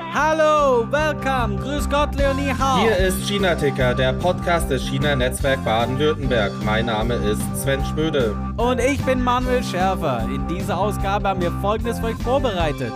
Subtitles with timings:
[0.00, 2.80] Hallo, welcome, grüß Gott, Leonie Hau.
[2.80, 6.52] Hier ist China Ticker, der Podcast des China Netzwerk Baden-Württemberg.
[6.64, 8.34] Mein Name ist Sven Schmöde.
[8.56, 10.26] Und ich bin Manuel Schärfer.
[10.32, 12.92] In dieser Ausgabe haben wir folgendes für euch vorbereitet.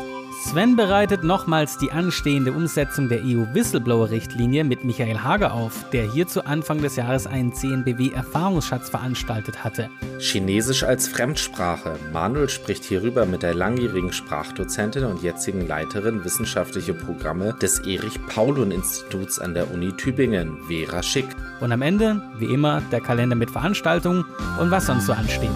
[0.46, 6.46] Sven bereitet nochmals die anstehende Umsetzung der EU-Whistleblower-Richtlinie mit Michael Hager auf, der hier zu
[6.46, 9.90] Anfang des Jahres einen CNBW-Erfahrungsschatz veranstaltet hatte.
[10.20, 11.98] Chinesisch als Fremdsprache.
[12.12, 19.52] Manuel spricht hierüber mit der langjährigen Sprachdozentin und jetzigen Leiterin wissenschaftliche Programme des Erich-Paulun-Instituts an
[19.52, 21.26] der Uni Tübingen, Vera Schick.
[21.60, 24.24] Und am Ende, wie immer, der Kalender mit Veranstaltungen
[24.60, 25.51] und was sonst so ansteht.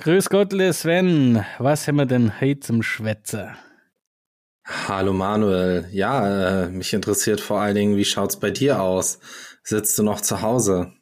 [0.00, 1.44] Grüß Gott, Sven.
[1.58, 3.50] Was haben wir denn heute zum Schwätze?
[4.64, 5.88] Hallo Manuel.
[5.92, 9.18] Ja, äh, mich interessiert vor allen Dingen, wie schaut's bei dir aus?
[9.62, 10.94] Sitzt du noch zu Hause?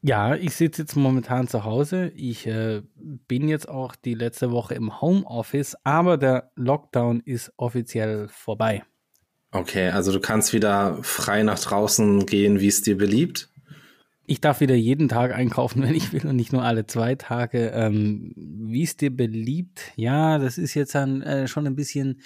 [0.00, 2.10] Ja, ich sitze jetzt momentan zu Hause.
[2.16, 8.28] Ich äh, bin jetzt auch die letzte Woche im Homeoffice, aber der Lockdown ist offiziell
[8.28, 8.82] vorbei.
[9.50, 13.50] Okay, also du kannst wieder frei nach draußen gehen, wie es dir beliebt?
[14.30, 17.70] Ich darf wieder jeden Tag einkaufen, wenn ich will und nicht nur alle zwei Tage.
[17.70, 22.20] Ähm, Wie es dir beliebt, ja, das ist jetzt dann äh, schon ein bisschen,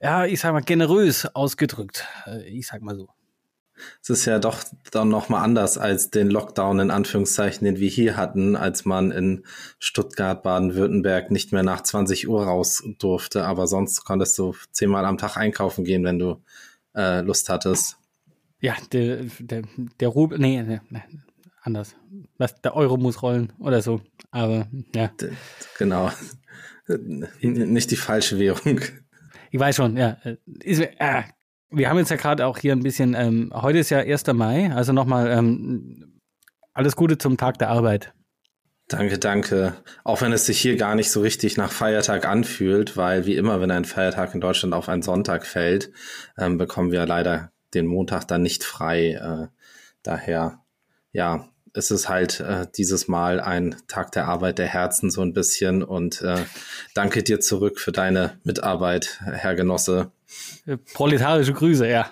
[0.00, 2.06] ja, ich sag mal, generös ausgedrückt.
[2.26, 3.10] Äh, ich sag mal so.
[4.02, 8.16] Es ist ja doch dann nochmal anders als den Lockdown in Anführungszeichen, den wir hier
[8.16, 9.44] hatten, als man in
[9.78, 15.18] Stuttgart, Baden-Württemberg nicht mehr nach 20 Uhr raus durfte, aber sonst konntest du zehnmal am
[15.18, 16.42] Tag einkaufen gehen, wenn du
[16.94, 17.98] äh, Lust hattest.
[18.62, 19.62] Ja, der, der,
[19.98, 20.80] der Rubel, nee, nee,
[21.62, 21.96] anders.
[22.38, 24.00] Was, der Euro muss rollen oder so.
[24.30, 25.10] Aber ja.
[25.78, 26.10] Genau.
[27.40, 28.80] Nicht die falsche Währung.
[29.50, 30.16] Ich weiß schon, ja.
[30.62, 31.22] Ist, äh,
[31.70, 34.28] wir haben jetzt ja gerade auch hier ein bisschen, ähm, heute ist ja 1.
[34.28, 36.20] Mai, also nochmal ähm,
[36.72, 38.14] alles Gute zum Tag der Arbeit.
[38.86, 39.74] Danke, danke.
[40.04, 43.60] Auch wenn es sich hier gar nicht so richtig nach Feiertag anfühlt, weil wie immer,
[43.60, 45.90] wenn ein Feiertag in Deutschland auf einen Sonntag fällt,
[46.38, 49.12] ähm, bekommen wir leider den Montag dann nicht frei.
[49.12, 49.48] Äh,
[50.02, 50.60] daher,
[51.12, 55.32] ja, es ist halt äh, dieses Mal ein Tag der Arbeit der Herzen so ein
[55.32, 56.44] bisschen und äh,
[56.94, 60.12] danke dir zurück für deine Mitarbeit, Herr Genosse.
[60.94, 62.10] Proletarische Grüße, ja.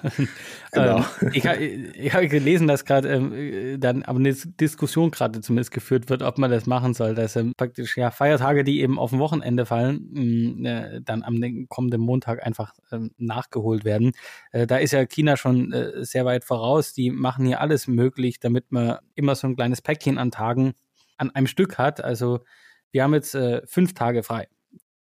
[0.73, 1.05] Genau.
[1.21, 6.23] Ähm, ich, habe gelesen, dass gerade ähm, dann aber eine Diskussion gerade zumindest geführt wird,
[6.23, 9.67] ob man das machen soll, dass ähm, praktisch ja Feiertage, die eben auf dem Wochenende
[9.67, 14.13] fallen, mm, äh, dann am kommenden Montag einfach ähm, nachgeholt werden.
[14.53, 16.93] Äh, da ist ja China schon äh, sehr weit voraus.
[16.93, 20.75] Die machen hier alles möglich, damit man immer so ein kleines Päckchen an Tagen
[21.17, 22.03] an einem Stück hat.
[22.03, 22.41] Also
[22.93, 24.49] wir haben jetzt äh, fünf Tage frei.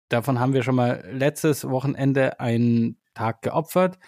[0.10, 4.00] Davon haben wir schon mal letztes Wochenende einen Tag geopfert.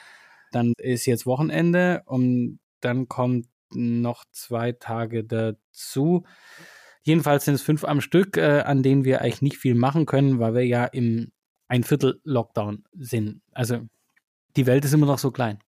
[0.51, 6.23] Dann ist jetzt Wochenende und dann kommt noch zwei Tage dazu.
[7.03, 10.39] Jedenfalls sind es fünf am Stück, äh, an denen wir eigentlich nicht viel machen können,
[10.39, 11.31] weil wir ja im
[11.67, 13.41] ein Viertel Lockdown sind.
[13.53, 13.79] Also
[14.57, 15.59] die Welt ist immer noch so klein.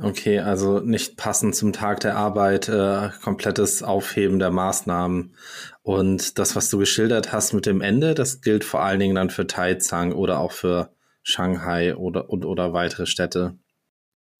[0.00, 5.36] Okay, also nicht passend zum Tag der Arbeit, äh, komplettes Aufheben der Maßnahmen.
[5.82, 9.30] Und das, was du geschildert hast mit dem Ende, das gilt vor allen Dingen dann
[9.30, 10.90] für Taizang oder auch für
[11.22, 13.56] Shanghai oder, und, oder weitere Städte.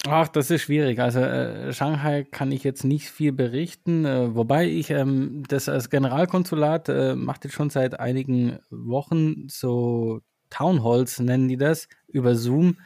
[0.07, 1.01] Ach, das ist schwierig.
[1.01, 5.89] Also äh, Shanghai kann ich jetzt nicht viel berichten, äh, wobei ich ähm, das als
[5.89, 10.21] Generalkonsulat äh, macht jetzt schon seit einigen Wochen so
[10.51, 12.79] Townhalls nennen die das über Zoom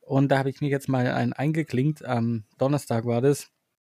[0.00, 2.04] und da habe ich mich jetzt mal ein eingeklinkt.
[2.04, 3.48] Am Donnerstag war das.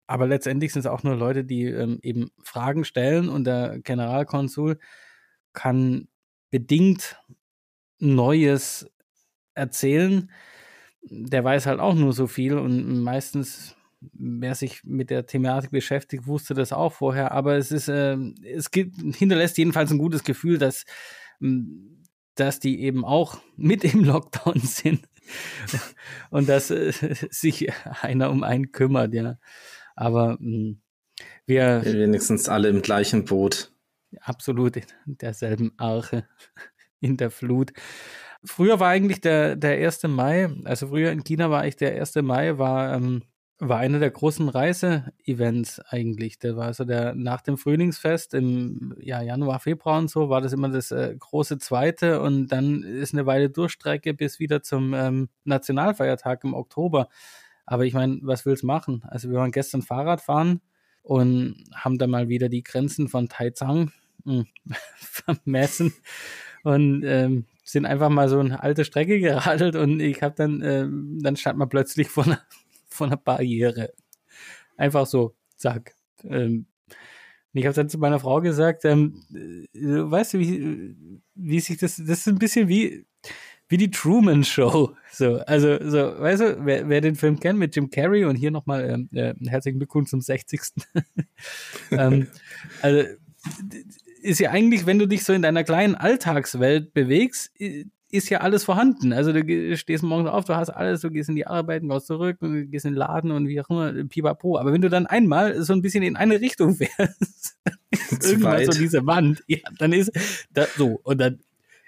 [0.09, 4.79] Aber letztendlich sind es auch nur Leute, die ähm, eben Fragen stellen und der Generalkonsul
[5.53, 6.09] kann
[6.51, 7.19] bedingt
[7.99, 8.91] Neues
[9.55, 10.31] erzählen
[11.09, 13.77] der weiß halt auch nur so viel und meistens,
[14.13, 17.33] wer sich mit der Thematik beschäftigt, wusste das auch vorher.
[17.33, 20.85] Aber es ist, äh, es gibt, hinterlässt jedenfalls ein gutes Gefühl, dass,
[21.41, 22.03] hm,
[22.35, 25.09] dass die eben auch mit im Lockdown sind
[26.31, 26.93] und dass äh,
[27.31, 27.69] sich
[28.03, 29.39] einer um einen kümmert, ja.
[29.95, 30.81] Aber mh, hm,
[31.47, 31.83] wir.
[31.85, 33.73] Wenigstens alle im gleichen Boot.
[34.21, 36.27] Absolut in derselben Arche
[37.01, 37.73] in der Flut.
[38.47, 40.05] Früher war eigentlich der, der 1.
[40.05, 42.15] Mai, also früher in China war eigentlich der 1.
[42.17, 43.23] Mai, war, ähm,
[43.59, 46.39] war einer der großen Reise-Events eigentlich.
[46.39, 50.53] Der war also der nach dem Frühlingsfest im ja, Januar, Februar und so, war das
[50.53, 55.29] immer das äh, große zweite und dann ist eine Weile Durchstrecke bis wieder zum ähm,
[55.45, 57.09] Nationalfeiertag im Oktober.
[57.65, 59.03] Aber ich meine, was will's machen?
[59.09, 60.61] Also wir waren gestern Fahrrad fahren
[61.03, 63.91] und haben dann mal wieder die Grenzen von Taizang
[64.25, 64.47] hm,
[64.97, 65.93] vermessen.
[66.63, 70.87] Und ähm, sind einfach mal so eine alte Strecke geradelt und ich habe dann, äh,
[71.23, 72.41] dann stand man plötzlich vor einer,
[72.89, 73.93] vor einer Barriere.
[74.77, 75.95] Einfach so, zack.
[76.25, 76.67] Ähm,
[77.53, 80.97] ich habe dann zu meiner Frau gesagt, ähm, äh, weißt du, wie,
[81.35, 83.07] wie sich das, das ist ein bisschen wie,
[83.69, 84.95] wie die Truman Show.
[85.11, 88.51] So, also, so, weißt du, wer, wer den Film kennt mit Jim Carrey und hier
[88.51, 90.61] nochmal ähm, äh, herzlichen Glückwunsch zum 60.
[91.91, 92.29] ähm,
[92.83, 93.09] also,
[94.27, 97.53] ist ja eigentlich, wenn du dich so in deiner kleinen Alltagswelt bewegst,
[98.11, 99.13] ist ja alles vorhanden.
[99.13, 102.39] Also du stehst morgens auf, du hast alles, du gehst in die Arbeit, gehst zurück,
[102.41, 104.59] du gehst in den Laden und wie auch immer, pipapo.
[104.59, 107.59] Aber wenn du dann einmal so ein bisschen in eine Richtung fährst,
[108.11, 110.13] irgendwann so diese Wand, ja, dann ist
[110.51, 111.01] das so.
[111.03, 111.41] Und dann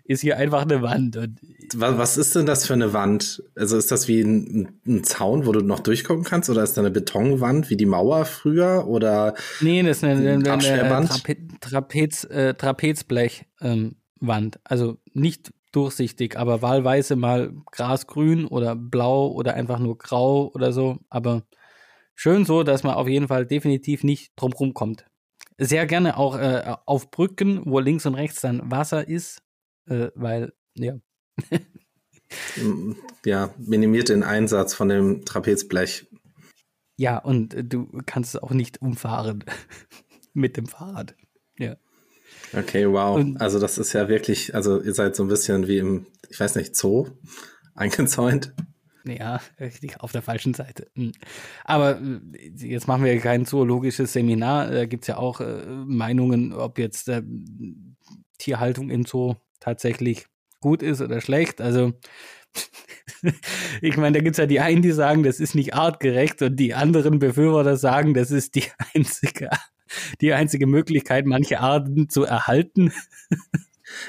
[0.08, 1.18] ist hier einfach eine Wand.
[1.18, 1.38] Und
[1.76, 3.42] was, ist denn das für eine Wand?
[3.54, 6.48] Also ist das wie ein, ein, Zaun, wo du noch durchgucken kannst?
[6.48, 8.86] Oder ist da eine Betonwand wie die Mauer früher?
[8.88, 13.46] Oder nee, das ist eine, eine, eine Trape Trapez, äh, Trapezblechwand.
[13.60, 20.72] Ähm, also nicht durchsichtig, aber wahlweise mal grasgrün oder blau oder einfach nur grau oder
[20.72, 21.00] so.
[21.10, 21.42] Aber
[22.14, 25.04] schön so, dass man auf jeden Fall definitiv nicht drumherum kommt.
[25.58, 29.42] Sehr gerne auch äh, auf Brücken, wo links und rechts dann Wasser ist,
[29.88, 30.98] äh, weil, ja.
[33.24, 36.06] ja, minimiert den Einsatz von dem Trapezblech.
[36.96, 39.44] Ja, und äh, du kannst es auch nicht umfahren
[40.34, 41.14] mit dem Fahrrad.
[41.58, 41.76] Ja.
[42.52, 43.16] Okay, wow.
[43.16, 46.38] Und, also das ist ja wirklich, also ihr seid so ein bisschen wie im, ich
[46.38, 47.06] weiß nicht, Zoo
[47.74, 48.52] eingezäunt.
[49.04, 49.40] Ja,
[50.00, 50.90] auf der falschen Seite.
[50.94, 51.12] Hm.
[51.64, 52.20] Aber äh,
[52.54, 54.70] jetzt machen wir kein zoologisches Seminar.
[54.70, 57.22] Da gibt es ja auch äh, Meinungen, ob jetzt äh,
[58.38, 60.26] Tierhaltung im Zoo tatsächlich
[60.60, 61.60] gut ist oder schlecht.
[61.60, 61.92] Also
[63.80, 66.56] ich meine, da gibt es ja die einen, die sagen, das ist nicht artgerecht und
[66.56, 68.64] die anderen Befürworter sagen, das ist die
[68.94, 69.50] einzige
[70.20, 72.92] die einzige Möglichkeit, manche Arten zu erhalten.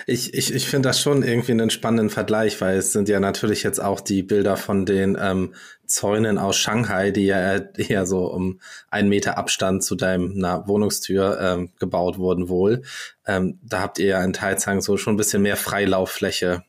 [0.06, 3.64] Ich, ich, ich finde das schon irgendwie einen spannenden Vergleich, weil es sind ja natürlich
[3.64, 5.54] jetzt auch die Bilder von den ähm,
[5.86, 8.60] Zäunen aus Shanghai, die ja eher so um
[8.90, 12.84] einen Meter Abstand zu deinem na, Wohnungstür ähm, gebaut wurden wohl.
[13.26, 16.64] Ähm, da habt ihr ja in Taizang so schon ein bisschen mehr Freilauffläche.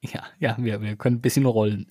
[0.00, 1.90] Ja, ja, wir, wir können ein bisschen rollen.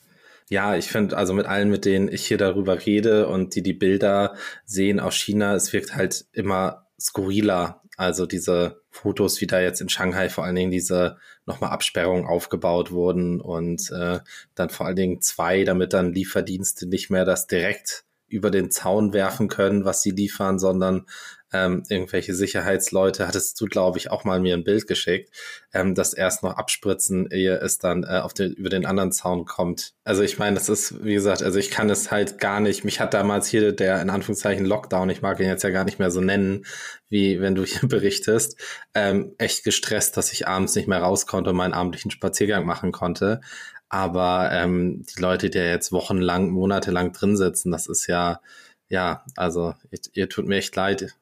[0.50, 3.74] Ja, ich finde, also mit allen, mit denen ich hier darüber rede und die die
[3.74, 7.82] Bilder sehen aus China, es wirkt halt immer skurriler.
[7.98, 11.18] Also diese Fotos, wie da jetzt in Shanghai vor allen Dingen diese
[11.48, 14.20] nochmal Absperrungen aufgebaut wurden und äh,
[14.54, 19.12] dann vor allen Dingen zwei, damit dann Lieferdienste nicht mehr das direkt über den Zaun
[19.12, 21.08] werfen können, was sie liefern, sondern
[21.54, 25.34] ähm, irgendwelche Sicherheitsleute, hattest du, glaube ich, auch mal mir ein Bild geschickt,
[25.74, 29.46] ähm, das erst noch abspritzen, ehe es dann äh, auf den, über den anderen Zaun
[29.46, 29.94] kommt.
[30.04, 33.00] Also ich meine, das ist, wie gesagt, also ich kann es halt gar nicht, mich
[33.00, 36.12] hat damals hier der in Anführungszeichen Lockdown, ich mag ihn jetzt ja gar nicht mehr
[36.12, 36.66] so nennen,
[37.10, 38.60] wie wenn du hier berichtest,
[38.94, 42.92] ähm, echt gestresst, dass ich abends nicht mehr raus konnte und meinen abendlichen Spaziergang machen
[42.92, 43.42] konnte.
[43.90, 48.42] Aber ähm, die Leute, die jetzt wochenlang, monatelang drin sitzen, das ist ja,
[48.90, 51.16] ja, also ihr, ihr tut mir echt leid.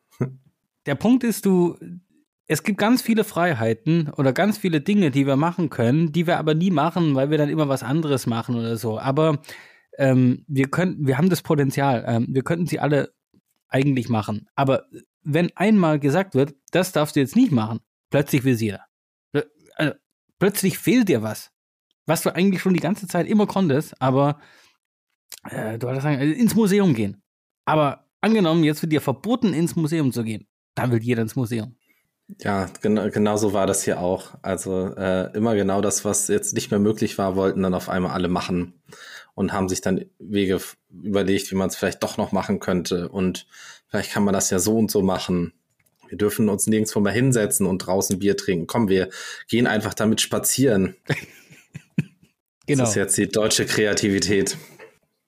[0.85, 1.77] Der Punkt ist, du,
[2.47, 6.37] es gibt ganz viele Freiheiten oder ganz viele Dinge, die wir machen können, die wir
[6.37, 8.99] aber nie machen, weil wir dann immer was anderes machen oder so.
[8.99, 9.41] Aber
[9.97, 13.13] ähm, wir können, wir haben das Potenzial, ähm, wir könnten sie alle
[13.67, 14.47] eigentlich machen.
[14.55, 14.85] Aber
[15.23, 17.79] wenn einmal gesagt wird, das darfst du jetzt nicht machen,
[18.09, 18.85] plötzlich will sie jeder.
[19.75, 19.93] Also,
[20.39, 21.51] plötzlich fehlt dir was
[22.05, 24.39] was du eigentlich schon die ganze Zeit immer konntest, aber
[25.49, 27.23] äh, du wolltest sagen, äh, ins Museum gehen.
[27.65, 31.75] Aber angenommen, jetzt wird dir verboten, ins Museum zu gehen, dann will jeder ins Museum.
[32.39, 34.35] Ja, genau, genau so war das hier auch.
[34.41, 38.11] Also äh, immer genau das, was jetzt nicht mehr möglich war, wollten dann auf einmal
[38.11, 38.81] alle machen
[39.33, 40.59] und haben sich dann Wege
[40.89, 43.09] überlegt, wie man es vielleicht doch noch machen könnte.
[43.09, 43.47] Und
[43.87, 45.53] vielleicht kann man das ja so und so machen.
[46.07, 48.67] Wir dürfen uns nirgendwo mehr hinsetzen und draußen Bier trinken.
[48.67, 49.09] Komm, wir
[49.47, 50.95] gehen einfach damit spazieren.
[52.67, 52.83] Genau.
[52.83, 54.55] Das ist jetzt die deutsche Kreativität.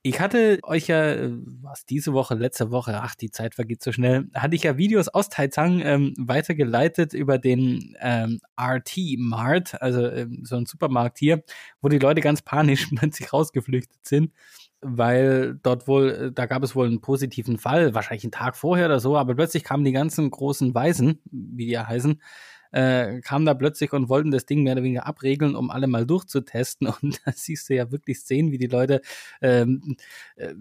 [0.06, 1.32] Ich hatte euch ja, äh,
[1.62, 5.08] was diese Woche, letzte Woche, ach, die Zeit vergeht so schnell, hatte ich ja Videos
[5.08, 11.42] aus Taizang ähm, weitergeleitet über den ähm, RT Mart, also ähm, so ein Supermarkt hier,
[11.82, 14.34] wo die Leute ganz panisch plötzlich rausgeflüchtet sind,
[14.82, 18.88] weil dort wohl, äh, da gab es wohl einen positiven Fall, wahrscheinlich einen Tag vorher
[18.88, 22.22] oder so, aber plötzlich kamen die ganzen großen Weisen, wie die ja heißen,
[22.74, 26.06] äh, kamen da plötzlich und wollten das Ding mehr oder weniger abregeln, um alle mal
[26.06, 26.88] durchzutesten.
[27.02, 29.02] Und da siehst du ja wirklich Szenen, wie die Leute
[29.42, 29.96] ähm,
[30.36, 30.54] äh,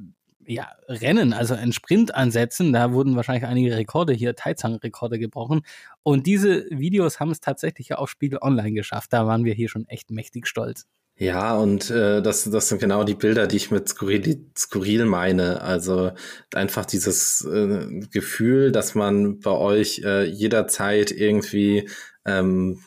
[0.47, 2.73] ja, Rennen, also ein Sprint ansetzen.
[2.73, 5.62] Da wurden wahrscheinlich einige Rekorde hier, Taizang-Rekorde gebrochen.
[6.02, 9.12] Und diese Videos haben es tatsächlich ja auf Spiegel Online geschafft.
[9.12, 10.87] Da waren wir hier schon echt mächtig stolz.
[11.16, 15.61] Ja, und äh, das, das sind genau die Bilder, die ich mit skurril, skurril meine.
[15.61, 16.12] Also
[16.54, 21.88] einfach dieses äh, Gefühl, dass man bei euch äh, jederzeit irgendwie
[22.25, 22.81] ähm,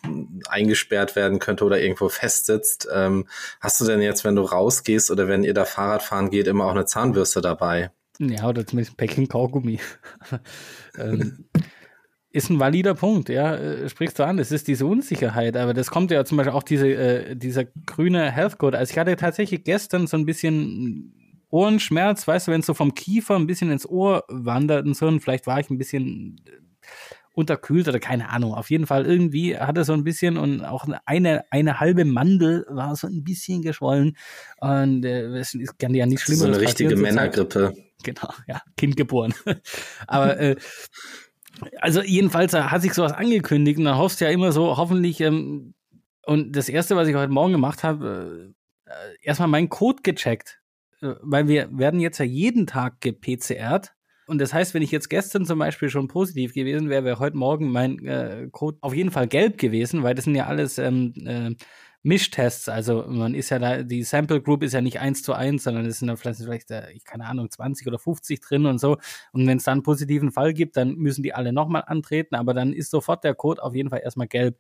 [0.48, 2.88] eingesperrt werden könnte oder irgendwo festsitzt.
[2.92, 3.28] Ähm,
[3.62, 6.66] hast du denn jetzt, wenn du rausgehst oder wenn ihr da Fahrrad fahren geht, immer
[6.66, 7.92] auch eine Zahnbürste dabei?
[8.20, 9.80] Ja, oder zumindest ein Päckchen Kaugummi.
[10.98, 11.46] ähm,
[12.36, 14.40] ist ein valider Punkt, ja, äh, sprichst du an.
[14.40, 18.30] Es ist diese Unsicherheit, aber das kommt ja zum Beispiel auch diese, äh, dieser grüne
[18.30, 18.78] Health Code.
[18.78, 21.14] Also ich hatte tatsächlich gestern so ein bisschen
[21.50, 25.08] Ohrenschmerz, weißt du, wenn es so vom Kiefer ein bisschen ins Ohr wandert und so,
[25.08, 26.52] und vielleicht war ich ein bisschen äh,
[27.34, 28.54] unterkühlt oder keine Ahnung.
[28.54, 32.98] Auf jeden Fall irgendwie hatte so ein bisschen und auch eine, eine halbe Mandel war
[32.98, 34.18] so ein bisschen geschwollen.
[34.60, 37.74] Und äh, es kann ja nicht schlimmer So eine richtige Männergrippe.
[38.04, 39.34] Genau, ja, Kind geboren.
[40.08, 40.56] Aber äh,
[41.80, 45.74] also jedenfalls hat sich sowas angekündigt und dann hoffst du ja immer so, hoffentlich, ähm,
[46.26, 48.54] und das erste, was ich heute Morgen gemacht habe,
[48.86, 50.62] äh, erstmal meinen Code gecheckt,
[51.02, 53.94] äh, weil wir werden jetzt ja jeden Tag gepcrt.
[54.28, 57.38] Und das heißt, wenn ich jetzt gestern zum Beispiel schon positiv gewesen wäre, wäre heute
[57.38, 61.14] Morgen mein äh, Code auf jeden Fall gelb gewesen, weil das sind ja alles ähm,
[61.26, 61.56] äh,
[62.06, 62.70] Mischtests.
[62.70, 65.86] Also man ist ja da, die Sample Group ist ja nicht eins zu eins, sondern
[65.88, 68.98] es sind da vielleicht, äh, keine Ahnung, 20 oder 50 drin und so.
[69.32, 72.54] Und wenn es dann einen positiven Fall gibt, dann müssen die alle nochmal antreten, aber
[72.54, 74.58] dann ist sofort der Code auf jeden Fall erstmal gelb.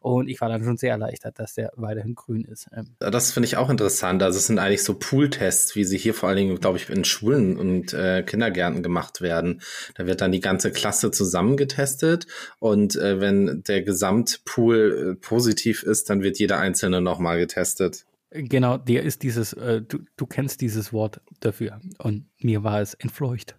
[0.00, 2.68] Und ich war dann schon sehr erleichtert, dass der weiterhin grün ist.
[2.74, 2.96] Ähm.
[2.98, 4.22] Das finde ich auch interessant.
[4.22, 7.04] Also es sind eigentlich so Pool-Tests, wie sie hier vor allen Dingen, glaube ich, in
[7.04, 9.62] Schulen und äh, Kindergärten gemacht werden.
[9.94, 12.26] Da wird dann die ganze Klasse zusammengetestet
[12.58, 18.06] und äh, wenn der Gesamtpool äh, positiv ist, dann wird jeder Einzelne nochmal getestet.
[18.30, 21.80] Genau, der ist dieses, äh, du, du kennst dieses Wort dafür.
[21.98, 23.56] Und mir war es entfleucht.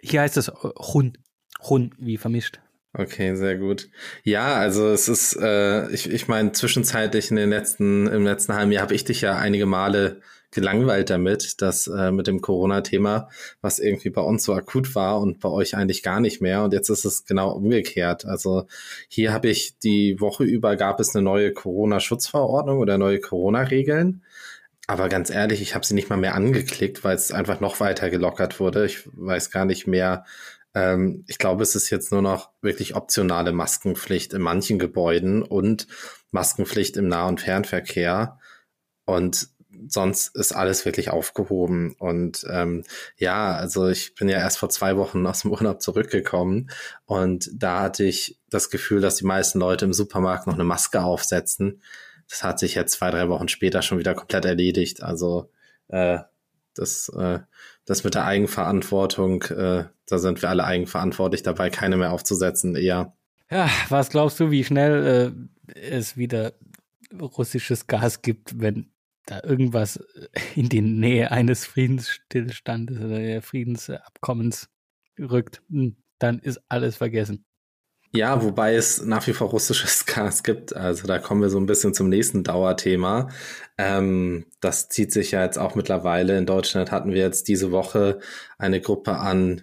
[0.00, 1.14] Hier heißt es Hun.
[1.14, 1.18] Äh,
[1.68, 2.60] Hun, wie vermischt.
[2.98, 3.90] Okay, sehr gut.
[4.24, 8.72] Ja, also es ist, äh, ich, ich meine, zwischenzeitlich in den letzten, im letzten halben
[8.72, 13.28] Jahr habe ich dich ja einige Male gelangweilt damit, dass äh, mit dem Corona-Thema,
[13.60, 16.64] was irgendwie bei uns so akut war und bei euch eigentlich gar nicht mehr.
[16.64, 18.24] Und jetzt ist es genau umgekehrt.
[18.24, 18.66] Also
[19.08, 24.22] hier habe ich die Woche über gab es eine neue Corona-Schutzverordnung oder neue Corona-Regeln.
[24.86, 28.08] Aber ganz ehrlich, ich habe sie nicht mal mehr angeklickt, weil es einfach noch weiter
[28.08, 28.86] gelockert wurde.
[28.86, 30.24] Ich weiß gar nicht mehr,
[30.76, 35.86] ähm, ich glaube, es ist jetzt nur noch wirklich optionale Maskenpflicht in manchen Gebäuden und
[36.32, 38.38] Maskenpflicht im Nah- und Fernverkehr.
[39.06, 39.48] Und
[39.88, 41.94] sonst ist alles wirklich aufgehoben.
[41.98, 42.84] Und ähm,
[43.16, 46.70] ja, also ich bin ja erst vor zwei Wochen aus dem Urlaub zurückgekommen
[47.06, 51.02] und da hatte ich das Gefühl, dass die meisten Leute im Supermarkt noch eine Maske
[51.02, 51.80] aufsetzen.
[52.28, 55.02] Das hat sich jetzt zwei, drei Wochen später schon wieder komplett erledigt.
[55.02, 55.50] Also
[55.88, 56.18] äh,
[56.74, 57.40] das, äh,
[57.86, 63.16] das mit der Eigenverantwortung, äh, da sind wir alle eigenverantwortlich dabei, keine mehr aufzusetzen, eher.
[63.50, 66.52] Ja, was glaubst du, wie schnell äh, es wieder
[67.18, 68.90] russisches Gas gibt, wenn
[69.24, 70.04] da irgendwas
[70.54, 74.68] in die Nähe eines Friedensstillstandes oder Friedensabkommens
[75.18, 77.45] rückt, hm, dann ist alles vergessen.
[78.16, 80.74] Ja, wobei es nach wie vor russisches Gas gibt.
[80.74, 83.28] Also da kommen wir so ein bisschen zum nächsten Dauerthema.
[83.76, 86.38] Ähm, das zieht sich ja jetzt auch mittlerweile.
[86.38, 88.18] In Deutschland hatten wir jetzt diese Woche
[88.58, 89.62] eine Gruppe an,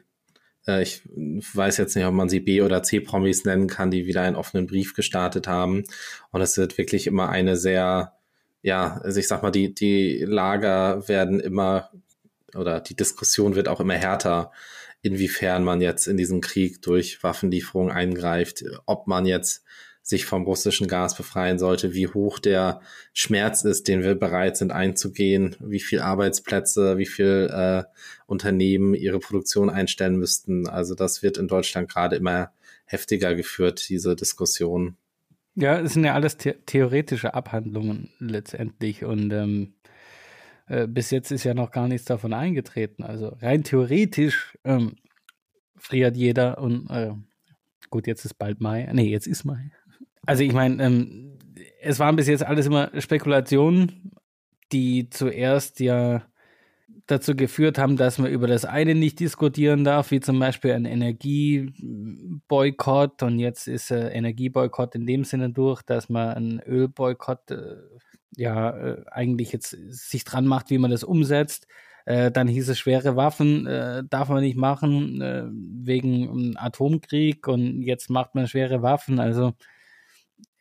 [0.68, 4.22] äh, ich weiß jetzt nicht, ob man sie B- oder C-Promis nennen kann, die wieder
[4.22, 5.84] einen offenen Brief gestartet haben.
[6.32, 8.14] Und es wird wirklich immer eine sehr,
[8.62, 11.90] ja, also ich sag mal, die, die Lager werden immer
[12.56, 14.52] oder die Diskussion wird auch immer härter
[15.04, 19.64] inwiefern man jetzt in diesen Krieg durch Waffenlieferungen eingreift, ob man jetzt
[20.02, 22.82] sich vom russischen Gas befreien sollte, wie hoch der
[23.14, 27.84] Schmerz ist, den wir bereit sind einzugehen, wie viel Arbeitsplätze, wie viel äh,
[28.26, 30.68] Unternehmen ihre Produktion einstellen müssten.
[30.68, 32.52] Also das wird in Deutschland gerade immer
[32.86, 34.98] heftiger geführt, diese Diskussion.
[35.56, 39.74] Ja, es sind ja alles the theoretische Abhandlungen letztendlich und ähm,
[40.74, 43.04] äh, bis jetzt ist ja noch gar nichts davon eingetreten.
[43.04, 44.96] Also rein theoretisch ähm,
[45.78, 47.12] friert jeder und äh,
[47.90, 48.90] gut, jetzt ist bald Mai.
[48.92, 49.72] Nee, jetzt ist Mai.
[50.26, 51.38] Also ich meine, ähm,
[51.82, 54.12] es waren bis jetzt alles immer Spekulationen,
[54.72, 56.24] die zuerst ja
[57.06, 60.86] dazu geführt haben, dass man über das eine nicht diskutieren darf, wie zum Beispiel ein
[60.86, 63.22] Energieboykott.
[63.22, 67.76] Und jetzt ist äh, Energieboykott in dem Sinne durch, dass man einen Ölboykott äh,
[68.36, 71.68] ja äh, eigentlich jetzt sich dran macht, wie man das umsetzt.
[72.06, 77.82] Äh, dann hieß es, schwere Waffen äh, darf man nicht machen äh, wegen Atomkrieg und
[77.82, 79.20] jetzt macht man schwere Waffen.
[79.20, 79.54] Also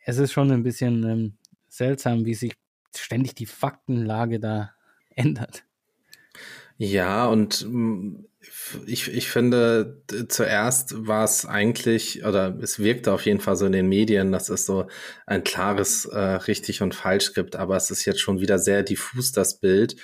[0.05, 1.37] es ist schon ein bisschen ähm,
[1.67, 2.53] seltsam, wie sich
[2.95, 4.71] ständig die Faktenlage da
[5.15, 5.65] ändert.
[6.77, 8.25] Ja, und mm,
[8.85, 13.71] ich, ich finde, zuerst war es eigentlich, oder es wirkte auf jeden Fall so in
[13.71, 14.87] den Medien, dass es so
[15.25, 19.31] ein klares äh, richtig und falsch gibt, aber es ist jetzt schon wieder sehr diffus,
[19.31, 19.95] das Bild,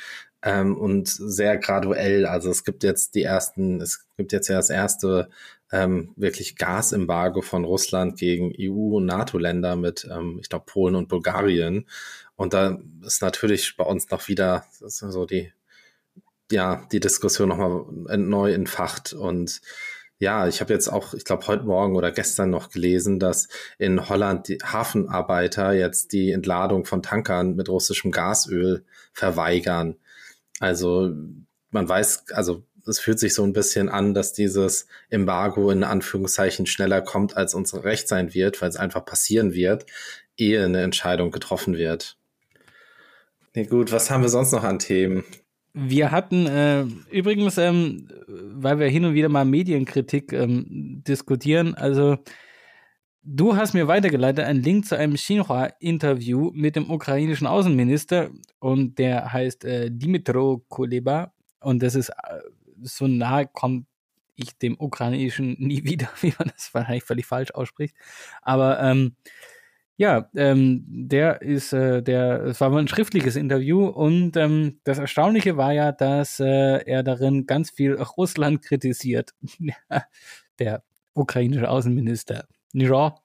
[0.42, 2.26] ähm, und sehr graduell.
[2.26, 5.30] Also es gibt jetzt die ersten, es gibt jetzt ja das erste
[5.72, 11.10] ähm, wirklich Gasembargo von Russland gegen EU- und NATO-Länder mit, ähm, ich glaube, Polen und
[11.10, 11.88] Bulgarien.
[12.36, 15.52] Und da ist natürlich bei uns noch wieder so die
[16.52, 17.86] ja, die Diskussion nochmal
[18.18, 19.62] neu entfacht und
[20.22, 24.10] ja, ich habe jetzt auch, ich glaube, heute Morgen oder gestern noch gelesen, dass in
[24.10, 29.96] Holland die Hafenarbeiter jetzt die Entladung von Tankern mit russischem Gasöl verweigern.
[30.60, 31.14] Also
[31.72, 36.66] man weiß, also es fühlt sich so ein bisschen an, dass dieses Embargo in Anführungszeichen
[36.66, 39.86] schneller kommt, als uns recht sein wird, weil es einfach passieren wird,
[40.36, 42.18] ehe eine Entscheidung getroffen wird.
[43.56, 45.24] Nee, gut, was haben wir sonst noch an Themen?
[45.74, 52.18] Wir hatten äh, übrigens, ähm, weil wir hin und wieder mal Medienkritik ähm, diskutieren, also
[53.24, 59.32] du hast mir weitergeleitet einen Link zu einem Xinhua-Interview mit dem ukrainischen Außenminister und der
[59.32, 62.40] heißt äh, Dimitro Kuleba und das ist äh,
[62.82, 63.86] so nahe kommt
[64.36, 67.96] ich dem ukrainischen nie wieder, wie man das wahrscheinlich völlig falsch ausspricht,
[68.42, 69.16] aber ähm,
[70.00, 74.98] ja, ähm, der ist, äh, der, es war mal ein schriftliches Interview und ähm, das
[74.98, 79.32] Erstaunliche war ja, dass äh, er darin ganz viel Russland kritisiert.
[80.60, 82.46] der ukrainische Außenminister.
[82.72, 83.16] Ja.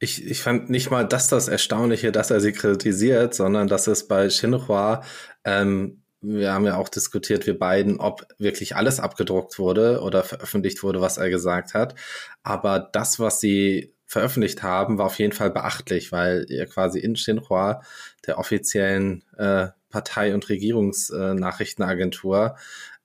[0.00, 4.08] Ich, ich fand nicht mal das das Erstaunliche, dass er sie kritisiert, sondern dass es
[4.08, 5.04] bei Xinhua,
[5.44, 10.82] ähm, wir haben ja auch diskutiert, wir beiden, ob wirklich alles abgedruckt wurde oder veröffentlicht
[10.82, 11.94] wurde, was er gesagt hat.
[12.42, 17.14] Aber das, was sie veröffentlicht haben, war auf jeden Fall beachtlich, weil ihr quasi in
[17.14, 17.82] Xinhua,
[18.26, 22.56] der offiziellen äh, Partei- und Regierungsnachrichtenagentur,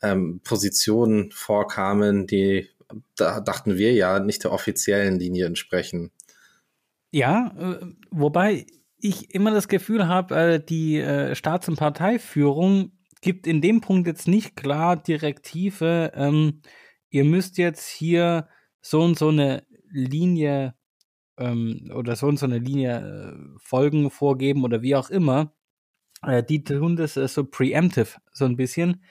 [0.01, 2.69] äh, ähm, Positionen vorkamen, die,
[3.17, 6.11] da dachten wir ja, nicht der offiziellen Linie entsprechen.
[7.11, 8.65] Ja, äh, wobei
[8.97, 14.07] ich immer das Gefühl habe, äh, die äh, Staats- und Parteiführung gibt in dem Punkt
[14.07, 16.61] jetzt nicht klar Direktive, ähm,
[17.09, 18.47] ihr müsst jetzt hier
[18.81, 20.75] so und so eine Linie
[21.37, 25.53] ähm, oder so und so eine Linie äh, Folgen vorgeben oder wie auch immer,
[26.23, 29.03] äh, die tun das äh, so preemptive so ein bisschen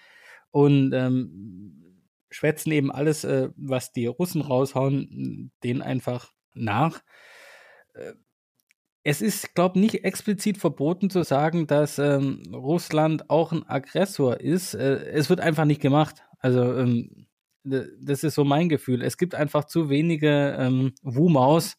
[0.50, 1.82] und ähm,
[2.30, 7.02] schwätzen eben alles, äh, was die Russen raushauen, denen einfach nach.
[7.94, 8.12] Äh,
[9.04, 14.40] es ist, glaube ich, nicht explizit verboten zu sagen, dass ähm, Russland auch ein Aggressor
[14.40, 14.74] ist.
[14.74, 16.22] Äh, es wird einfach nicht gemacht.
[16.38, 17.26] Also ähm,
[17.64, 19.02] das ist so mein Gefühl.
[19.02, 21.76] Es gibt einfach zu wenige ähm, Wumaus,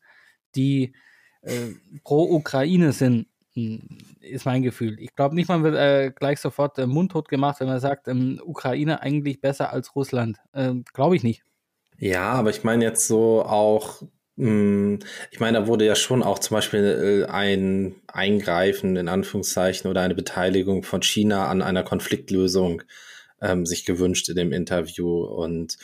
[0.56, 0.94] die
[1.42, 1.72] äh,
[2.04, 3.82] pro Ukraine sind, hm,
[4.22, 5.00] ist mein Gefühl.
[5.00, 8.42] Ich glaube nicht, man wird äh, gleich sofort äh, mundtot gemacht, wenn man sagt, ähm,
[8.44, 10.40] Ukraine eigentlich besser als Russland.
[10.54, 11.44] Ähm, glaube ich nicht.
[11.98, 14.02] Ja, aber ich meine jetzt so auch,
[14.38, 15.00] mh, hm,
[15.32, 20.02] ich meine, da wurde ja schon auch zum Beispiel äh, ein Eingreifen in Anführungszeichen oder
[20.02, 22.82] eine Beteiligung von China an einer Konfliktlösung
[23.42, 25.78] ähm, sich gewünscht in dem Interview und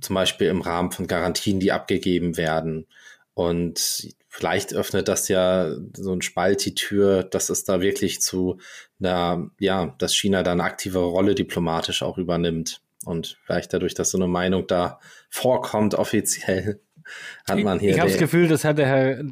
[0.00, 2.86] zum Beispiel im Rahmen von Garantien, die abgegeben werden.
[3.34, 8.58] Und vielleicht öffnet das ja so ein Spalt die Tür, dass es da wirklich zu
[9.00, 12.82] einer, ja, dass China da eine aktivere Rolle diplomatisch auch übernimmt.
[13.04, 16.80] Und vielleicht dadurch, dass so eine Meinung da vorkommt, offiziell,
[17.48, 17.90] hat man hier.
[17.90, 19.24] Ich, ich habe das Gefühl, das hat der Herr,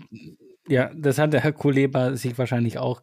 [0.68, 3.02] ja, das hat der Herr Kuleba sich wahrscheinlich auch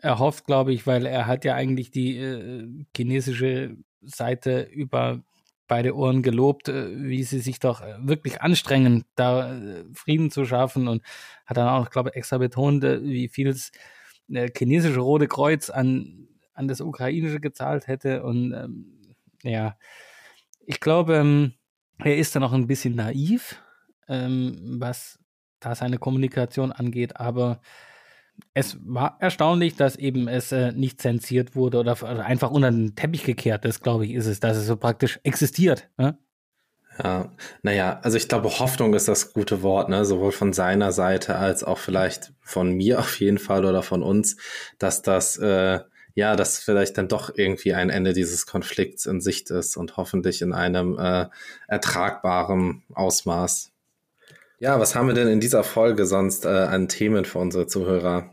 [0.00, 5.22] erhofft, glaube ich, weil er hat ja eigentlich die äh, chinesische Seite über
[5.68, 10.44] beide Ohren gelobt, äh, wie sie sich doch äh, wirklich anstrengen, da äh, Frieden zu
[10.44, 11.02] schaffen und
[11.46, 13.72] hat dann auch, glaube ich, extra betont, wie viel das
[14.56, 19.76] chinesische Rote Kreuz an, an das ukrainische gezahlt hätte und ähm, ja,
[20.66, 21.54] ich glaube, ähm,
[21.98, 23.60] er ist dann auch ein bisschen naiv,
[24.08, 25.18] ähm, was
[25.60, 27.60] da seine Kommunikation angeht, aber
[28.54, 32.94] es war erstaunlich, dass eben es äh, nicht zensiert wurde oder, oder, einfach unter den
[32.94, 35.88] Teppich gekehrt ist, glaube ich, ist es, dass es so praktisch existiert.
[35.96, 36.18] Ne?
[37.02, 40.04] Ja, naja, also ich glaube, Hoffnung ist das gute Wort, ne?
[40.04, 44.36] sowohl von seiner Seite als auch vielleicht von mir auf jeden Fall oder von uns,
[44.78, 45.80] dass das, äh,
[46.14, 50.42] ja, dass vielleicht dann doch irgendwie ein Ende dieses Konflikts in Sicht ist und hoffentlich
[50.42, 51.28] in einem äh,
[51.68, 53.71] ertragbaren Ausmaß.
[54.62, 58.32] Ja, was haben wir denn in dieser Folge sonst äh, an Themen für unsere Zuhörer?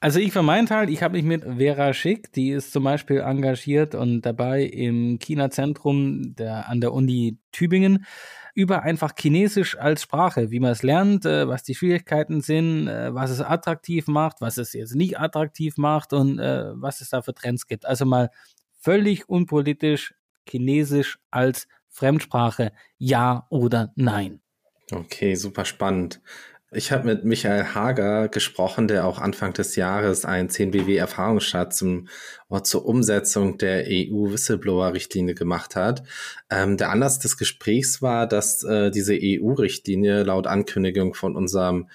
[0.00, 3.20] Also ich für meinen Teil, ich habe mich mit Vera Schick, die ist zum Beispiel
[3.20, 8.04] engagiert und dabei im China-Zentrum der, an der Uni Tübingen
[8.52, 13.14] über einfach Chinesisch als Sprache, wie man es lernt, äh, was die Schwierigkeiten sind, äh,
[13.14, 17.22] was es attraktiv macht, was es jetzt nicht attraktiv macht und äh, was es da
[17.22, 17.86] für Trends gibt.
[17.86, 18.30] Also mal
[18.80, 20.14] völlig unpolitisch
[20.48, 24.40] Chinesisch als Fremdsprache, ja oder nein.
[24.92, 26.20] Okay, super spannend.
[26.72, 32.06] Ich habe mit Michael Hager gesprochen, der auch Anfang des Jahres einen 10BW-Erfahrungsschatz zum,
[32.62, 36.04] zur Umsetzung der EU-Whistleblower-Richtlinie gemacht hat.
[36.48, 41.88] Ähm, der Anlass des Gesprächs war, dass äh, diese EU-Richtlinie laut Ankündigung von unserem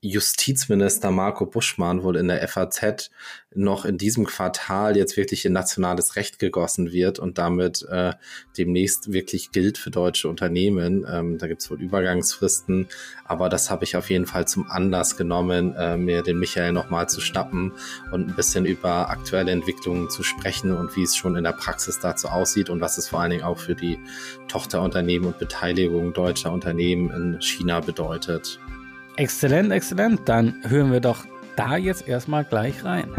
[0.00, 3.10] Justizminister Marco Buschmann wohl in der FAZ
[3.52, 8.12] noch in diesem Quartal jetzt wirklich in nationales Recht gegossen wird und damit äh,
[8.56, 11.04] demnächst wirklich gilt für deutsche Unternehmen.
[11.10, 12.86] Ähm, da gibt es wohl Übergangsfristen,
[13.24, 17.08] aber das habe ich auf jeden Fall zum Anlass genommen, äh, mir den Michael nochmal
[17.08, 17.72] zu schnappen
[18.12, 21.98] und ein bisschen über aktuelle Entwicklungen zu sprechen und wie es schon in der Praxis
[21.98, 23.98] dazu aussieht und was es vor allen Dingen auch für die
[24.46, 28.60] Tochterunternehmen und Beteiligung deutscher Unternehmen in China bedeutet.
[29.18, 30.28] Exzellent, exzellent.
[30.28, 31.24] Dann hören wir doch
[31.56, 33.10] da jetzt erstmal gleich rein.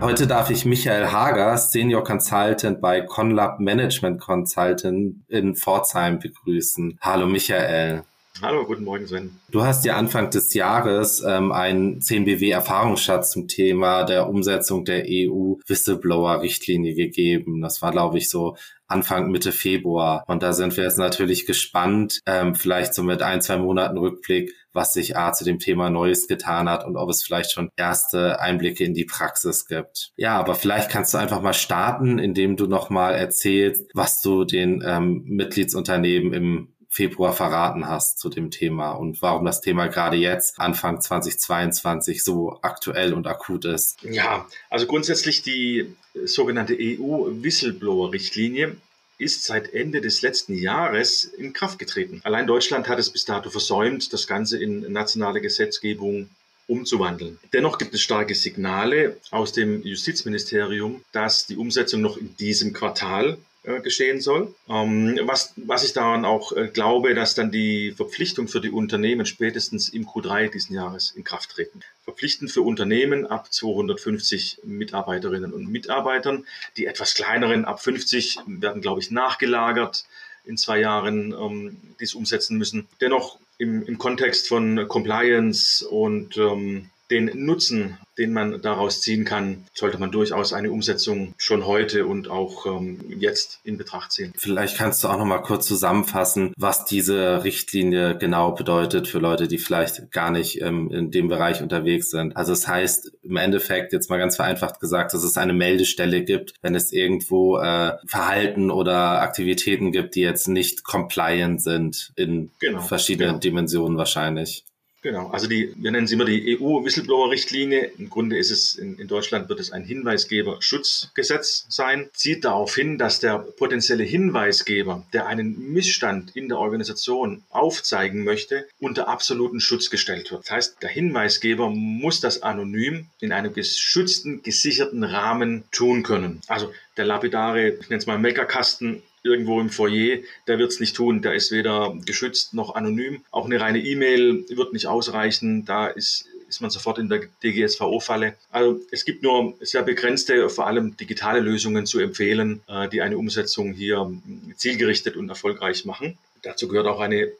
[0.00, 6.98] Heute darf ich Michael Hager, Senior Consultant bei Conlab Management Consultant in Pforzheim begrüßen.
[7.00, 8.04] Hallo Michael.
[8.42, 9.38] Hallo, guten Morgen, Sven.
[9.50, 16.94] Du hast dir Anfang des Jahres ähm, einen 10BW-Erfahrungsschatz zum Thema der Umsetzung der EU-Whistleblower-Richtlinie
[16.94, 17.60] gegeben.
[17.60, 20.24] Das war, glaube ich, so Anfang Mitte Februar.
[20.26, 24.54] Und da sind wir jetzt natürlich gespannt, ähm, vielleicht so mit ein, zwei Monaten Rückblick,
[24.72, 28.40] was sich A zu dem Thema Neues getan hat und ob es vielleicht schon erste
[28.40, 30.12] Einblicke in die Praxis gibt.
[30.16, 34.82] Ja, aber vielleicht kannst du einfach mal starten, indem du nochmal erzählst, was du den
[34.84, 40.58] ähm, Mitgliedsunternehmen im Februar verraten hast zu dem Thema und warum das Thema gerade jetzt,
[40.58, 44.02] Anfang 2022, so aktuell und akut ist.
[44.02, 48.76] Ja, also grundsätzlich die sogenannte EU-Whistleblower-Richtlinie
[49.18, 52.22] ist seit Ende des letzten Jahres in Kraft getreten.
[52.24, 56.28] Allein Deutschland hat es bis dato versäumt, das Ganze in nationale Gesetzgebung
[56.66, 57.38] umzuwandeln.
[57.52, 63.38] Dennoch gibt es starke Signale aus dem Justizministerium, dass die Umsetzung noch in diesem Quartal
[63.62, 64.54] äh, geschehen soll.
[64.70, 69.26] Ähm, was, was ich daran auch äh, glaube, dass dann die Verpflichtung für die Unternehmen
[69.26, 71.80] spätestens im Q3 diesen Jahres in Kraft treten.
[72.04, 76.46] Verpflichtend für Unternehmen ab 250 Mitarbeiterinnen und Mitarbeitern.
[76.78, 80.06] Die etwas kleineren ab 50 werden, glaube ich, nachgelagert
[80.46, 82.88] in zwei Jahren ähm, dies umsetzen müssen.
[83.02, 89.64] Dennoch im, im Kontext von Compliance und ähm, den Nutzen, den man daraus ziehen kann,
[89.74, 94.32] sollte man durchaus eine Umsetzung schon heute und auch ähm, jetzt in Betracht ziehen.
[94.36, 99.48] Vielleicht kannst du auch noch mal kurz zusammenfassen, was diese Richtlinie genau bedeutet für Leute,
[99.48, 102.36] die vielleicht gar nicht ähm, in dem Bereich unterwegs sind.
[102.36, 106.22] Also es das heißt im Endeffekt jetzt mal ganz vereinfacht gesagt, dass es eine Meldestelle
[106.22, 112.50] gibt, wenn es irgendwo äh, Verhalten oder Aktivitäten gibt, die jetzt nicht compliant sind in
[112.60, 113.40] genau, verschiedenen genau.
[113.40, 114.64] Dimensionen wahrscheinlich.
[115.02, 117.92] Genau, also die, wir nennen sie immer die EU-Whistleblower-Richtlinie.
[117.96, 122.98] Im Grunde ist es, in, in Deutschland wird es ein Hinweisgeberschutzgesetz sein, zieht darauf hin,
[122.98, 129.88] dass der potenzielle Hinweisgeber, der einen Missstand in der Organisation aufzeigen möchte, unter absoluten Schutz
[129.88, 130.42] gestellt wird.
[130.44, 136.42] Das heißt, der Hinweisgeber muss das anonym in einem geschützten, gesicherten Rahmen tun können.
[136.46, 140.96] Also der lapidare, ich nenne es mal Meckerkasten irgendwo im Foyer, der wird es nicht
[140.96, 141.22] tun.
[141.22, 143.22] Der ist weder geschützt noch anonym.
[143.30, 145.64] Auch eine reine E-Mail wird nicht ausreichen.
[145.64, 148.34] Da ist, ist man sofort in der DGSVO-Falle.
[148.50, 153.18] Also es gibt nur sehr begrenzte, vor allem digitale Lösungen zu empfehlen, äh, die eine
[153.18, 154.10] Umsetzung hier
[154.56, 156.18] zielgerichtet und erfolgreich machen.
[156.42, 157.32] Dazu gehört auch eine äh,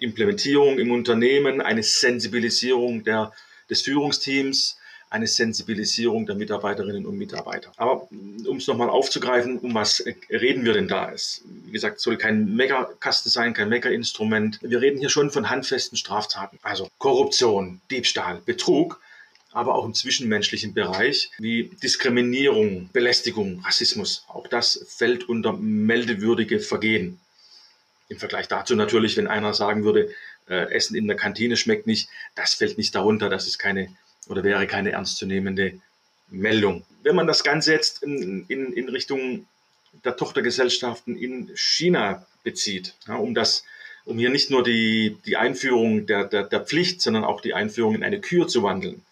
[0.00, 3.32] Implementierung im Unternehmen, eine Sensibilisierung der,
[3.68, 7.72] des Führungsteams, eine Sensibilisierung der Mitarbeiterinnen und Mitarbeiter.
[7.76, 11.10] Aber um es nochmal aufzugreifen, um was reden wir denn da?
[11.12, 14.58] Es, wie gesagt, soll kein Meckerkasten sein, kein Meckerinstrument.
[14.62, 16.58] Wir reden hier schon von handfesten Straftaten.
[16.62, 19.00] Also Korruption, Diebstahl, Betrug,
[19.52, 24.24] aber auch im zwischenmenschlichen Bereich wie Diskriminierung, Belästigung, Rassismus.
[24.28, 27.20] Auch das fällt unter meldewürdige Vergehen.
[28.08, 30.10] Im Vergleich dazu natürlich, wenn einer sagen würde,
[30.48, 33.88] äh, Essen in der Kantine schmeckt nicht, das fällt nicht darunter, das ist keine
[34.28, 35.80] oder wäre keine ernstzunehmende
[36.28, 36.84] Meldung.
[37.02, 39.46] Wenn man das Ganze jetzt in, in, in Richtung
[40.04, 43.64] der Tochtergesellschaften in China bezieht, ja, um das
[44.04, 47.96] um hier nicht nur die, die Einführung der, der, der Pflicht, sondern auch die Einführung
[47.96, 49.04] in eine Kür zu wandeln,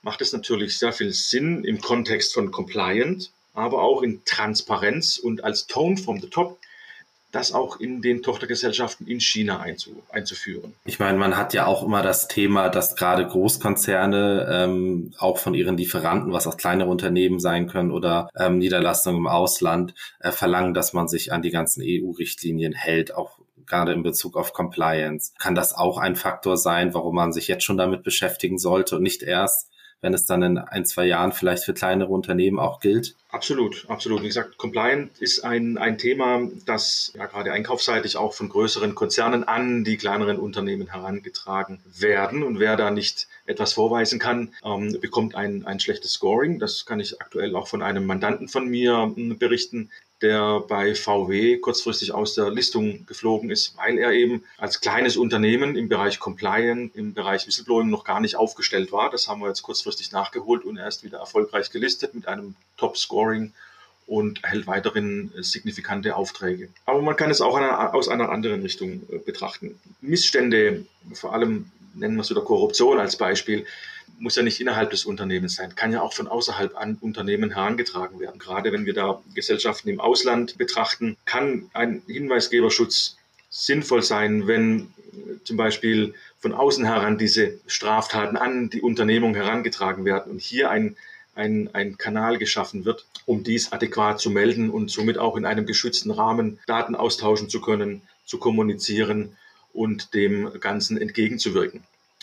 [0.00, 5.44] macht es natürlich sehr viel Sinn im Kontext von Compliant, aber auch in Transparenz und
[5.44, 6.58] als Tone from the Top
[7.32, 10.74] das auch in den Tochtergesellschaften in China einzu, einzuführen.
[10.84, 15.54] Ich meine, man hat ja auch immer das Thema, dass gerade Großkonzerne ähm, auch von
[15.54, 20.74] ihren Lieferanten, was auch kleinere Unternehmen sein können oder ähm, Niederlassungen im Ausland, äh, verlangen,
[20.74, 25.32] dass man sich an die ganzen EU-Richtlinien hält, auch gerade in Bezug auf Compliance.
[25.38, 29.02] Kann das auch ein Faktor sein, warum man sich jetzt schon damit beschäftigen sollte und
[29.02, 29.71] nicht erst,
[30.02, 33.14] wenn es dann in ein, zwei Jahren vielleicht für kleinere Unternehmen auch gilt?
[33.30, 34.22] Absolut, absolut.
[34.22, 39.44] Wie gesagt, Compliant ist ein, ein Thema, das ja gerade einkaufsseitig auch von größeren Konzernen
[39.44, 42.42] an die kleineren Unternehmen herangetragen werden.
[42.42, 46.58] Und wer da nicht etwas vorweisen kann, ähm, bekommt ein, ein schlechtes Scoring.
[46.58, 49.90] Das kann ich aktuell auch von einem Mandanten von mir äh, berichten,
[50.22, 55.76] der bei VW kurzfristig aus der Listung geflogen ist, weil er eben als kleines Unternehmen
[55.76, 59.10] im Bereich Compliance, im Bereich Whistleblowing noch gar nicht aufgestellt war.
[59.10, 63.52] Das haben wir jetzt kurzfristig nachgeholt und er ist wieder erfolgreich gelistet mit einem Top-Scoring
[64.06, 66.68] und erhält weiterhin signifikante Aufträge.
[66.86, 69.78] Aber man kann es auch aus einer anderen Richtung äh, betrachten.
[70.00, 73.66] Missstände, vor allem nennen wir es wieder Korruption als Beispiel,
[74.18, 78.20] muss ja nicht innerhalb des Unternehmens sein, kann ja auch von außerhalb an Unternehmen herangetragen
[78.20, 78.38] werden.
[78.38, 83.16] Gerade wenn wir da Gesellschaften im Ausland betrachten, kann ein Hinweisgeberschutz
[83.50, 90.04] sinnvoll sein, wenn äh, zum Beispiel von außen heran diese Straftaten an die Unternehmung herangetragen
[90.04, 90.96] werden und hier ein,
[91.34, 95.66] ein, ein Kanal geschaffen wird, um dies adäquat zu melden und somit auch in einem
[95.66, 99.36] geschützten Rahmen Daten austauschen zu können, zu kommunizieren
[99.72, 101.82] und dem Ganzen entgegenzuwirken.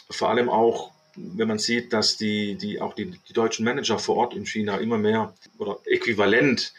[0.10, 0.92] Vor allem auch
[1.36, 4.78] wenn man sieht, dass die, die auch die, die deutschen Manager vor Ort in China
[4.78, 6.74] immer mehr oder äquivalent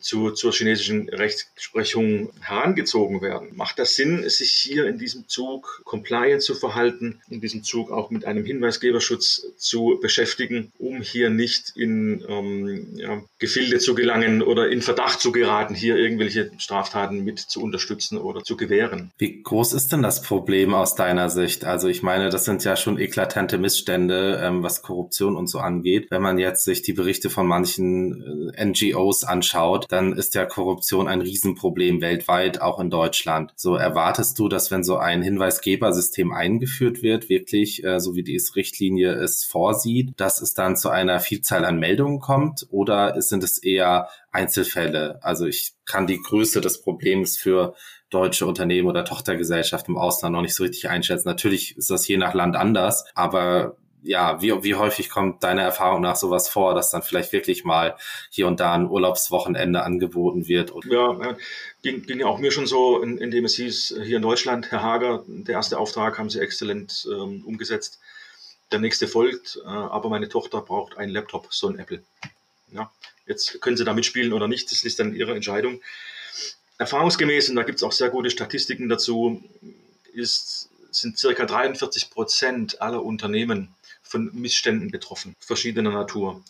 [0.00, 3.50] zu, zur chinesischen Rechtsprechung herangezogen werden.
[3.54, 8.10] Macht das Sinn, sich hier in diesem Zug compliant zu verhalten, in diesem Zug auch
[8.10, 14.68] mit einem Hinweisgeberschutz zu beschäftigen, um hier nicht in ähm, ja, Gefilde zu gelangen oder
[14.68, 19.10] in Verdacht zu geraten, hier irgendwelche Straftaten mit zu unterstützen oder zu gewähren?
[19.18, 21.64] Wie groß ist denn das Problem aus deiner Sicht?
[21.64, 26.10] Also ich meine, das sind ja schon eklatante Missstände, ähm, was Korruption und so angeht.
[26.10, 30.46] Wenn man jetzt sich die Berichte von manchen äh, NGOs anschaut, anschaut, dann ist ja
[30.46, 33.52] Korruption ein Riesenproblem weltweit, auch in Deutschland.
[33.56, 38.40] So erwartest du, dass wenn so ein Hinweisgebersystem eingeführt wird, wirklich, äh, so wie die
[38.54, 43.58] Richtlinie es vorsieht, dass es dann zu einer Vielzahl an Meldungen kommt oder sind es
[43.58, 45.18] eher Einzelfälle?
[45.22, 47.74] Also ich kann die Größe des Problems für
[48.10, 51.28] deutsche Unternehmen oder Tochtergesellschaften im Ausland noch nicht so richtig einschätzen.
[51.28, 56.00] Natürlich ist das je nach Land anders, aber ja, wie, wie häufig kommt deiner Erfahrung
[56.00, 57.96] nach sowas vor, dass dann vielleicht wirklich mal
[58.30, 60.72] hier und da ein Urlaubswochenende angeboten wird?
[60.84, 61.36] Ja,
[61.82, 64.82] ging, ging ja auch mir schon so, in, indem es hieß, hier in Deutschland, Herr
[64.82, 68.00] Hager, der erste Auftrag haben Sie exzellent ähm, umgesetzt.
[68.72, 72.02] Der nächste folgt, äh, aber meine Tochter braucht einen Laptop, so ein Apple.
[72.72, 72.90] Ja,
[73.26, 75.80] jetzt können Sie da mitspielen oder nicht, das ist dann Ihre Entscheidung.
[76.78, 79.42] Erfahrungsgemäß, und da gibt es auch sehr gute Statistiken dazu,
[80.12, 86.42] ist, sind circa 43 Prozent aller Unternehmen von Missständen betroffen, verschiedener Natur.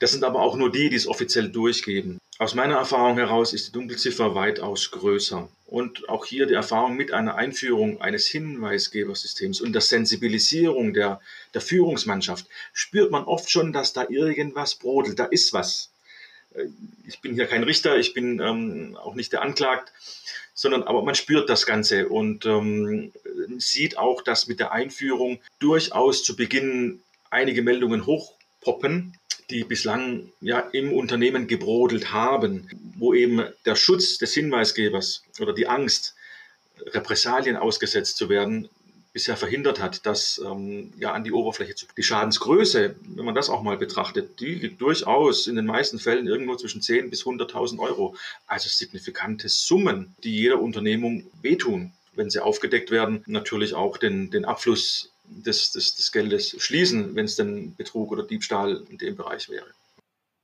[0.00, 2.18] Das sind aber auch nur die, die es offiziell durchgeben.
[2.38, 5.50] Aus meiner Erfahrung heraus ist die Dunkelziffer weitaus größer.
[5.66, 11.20] Und auch hier die Erfahrung mit einer Einführung eines Hinweisgebersystems und der Sensibilisierung der,
[11.52, 15.89] der Führungsmannschaft spürt man oft schon, dass da irgendwas brodelt, da ist was.
[16.54, 16.66] Äh,
[17.06, 19.92] ich bin hier kein Richter, ich bin ähm, auch nicht der Anklagt,
[20.54, 23.12] sondern aber man spürt das Ganze und ähm,
[23.58, 29.16] sieht auch, dass mit der Einführung durchaus zu Beginn einige Meldungen hochpoppen,
[29.50, 35.66] die bislang ja im Unternehmen gebrodelt haben, wo eben der Schutz des Hinweisgebers oder die
[35.66, 36.14] Angst,
[36.86, 38.68] Repressalien ausgesetzt zu werden,
[39.12, 41.86] bisher verhindert hat, das ähm, ja an die Oberfläche zu.
[41.96, 46.26] Die Schadensgröße, wenn man das auch mal betrachtet, die liegt durchaus in den meisten Fällen
[46.26, 48.14] irgendwo zwischen 10 bis 100.000 Euro.
[48.46, 54.44] Also signifikante Summen, die jeder Unternehmung wehtun, wenn sie aufgedeckt werden, natürlich auch den, den
[54.44, 59.48] Abfluss des, des, des Geldes schließen, wenn es denn Betrug oder Diebstahl in dem Bereich
[59.48, 59.66] wäre.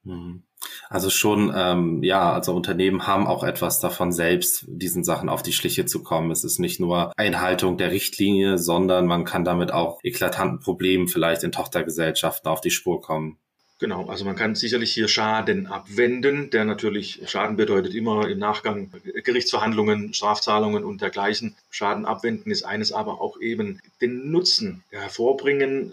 [0.06, 0.42] Mhm.
[0.88, 5.52] Also schon, ähm, ja, also Unternehmen haben auch etwas davon, selbst diesen Sachen auf die
[5.52, 6.30] Schliche zu kommen.
[6.30, 11.42] Es ist nicht nur Einhaltung der Richtlinie, sondern man kann damit auch eklatanten Problemen vielleicht
[11.42, 13.38] in Tochtergesellschaften auf die Spur kommen.
[13.78, 18.90] Genau, also man kann sicherlich hier Schaden abwenden, der natürlich Schaden bedeutet immer im Nachgang
[19.22, 21.54] Gerichtsverhandlungen, Strafzahlungen und dergleichen.
[21.70, 25.92] Schaden abwenden ist eines, aber auch eben den Nutzen hervorbringen.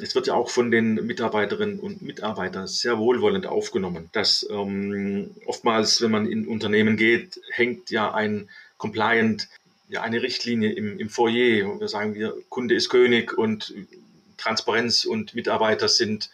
[0.00, 6.00] Es wird ja auch von den Mitarbeiterinnen und Mitarbeitern sehr wohlwollend aufgenommen, dass ähm, oftmals,
[6.02, 9.48] wenn man in Unternehmen geht, hängt ja ein Compliant,
[9.88, 11.80] ja eine Richtlinie im, im Foyer.
[11.80, 13.74] Wir sagen wir, Kunde ist König und
[14.36, 16.30] Transparenz und Mitarbeiter sind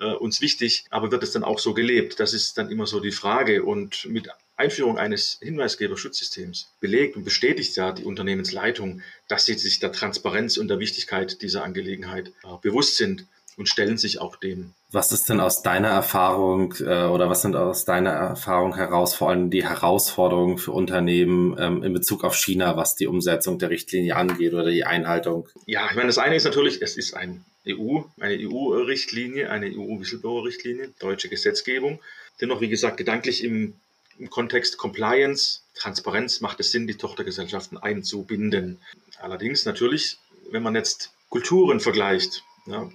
[0.00, 2.20] äh, uns wichtig, aber wird es dann auch so gelebt?
[2.20, 3.62] Das ist dann immer so die Frage.
[3.64, 9.92] Und mit Einführung eines Hinweisgeberschutzsystems belegt und bestätigt ja die Unternehmensleitung, dass sie sich der
[9.92, 13.26] Transparenz und der Wichtigkeit dieser Angelegenheit äh, bewusst sind
[13.56, 14.72] und stellen sich auch dem.
[14.90, 19.30] Was ist denn aus deiner Erfahrung äh, oder was sind aus deiner Erfahrung heraus vor
[19.30, 24.16] allem die Herausforderungen für Unternehmen ähm, in Bezug auf China, was die Umsetzung der Richtlinie
[24.16, 25.48] angeht oder die Einhaltung?
[25.66, 30.92] Ja, ich meine, das eine ist natürlich, es ist ein EU, eine EU-Richtlinie, eine EU-Whistleblower-Richtlinie,
[30.98, 32.00] deutsche Gesetzgebung.
[32.40, 33.74] Dennoch, wie gesagt, gedanklich im,
[34.18, 38.78] im Kontext Compliance, Transparenz macht es Sinn, die Tochtergesellschaften einzubinden.
[39.18, 40.18] Allerdings natürlich,
[40.50, 42.90] wenn man jetzt Kulturen vergleicht, ja,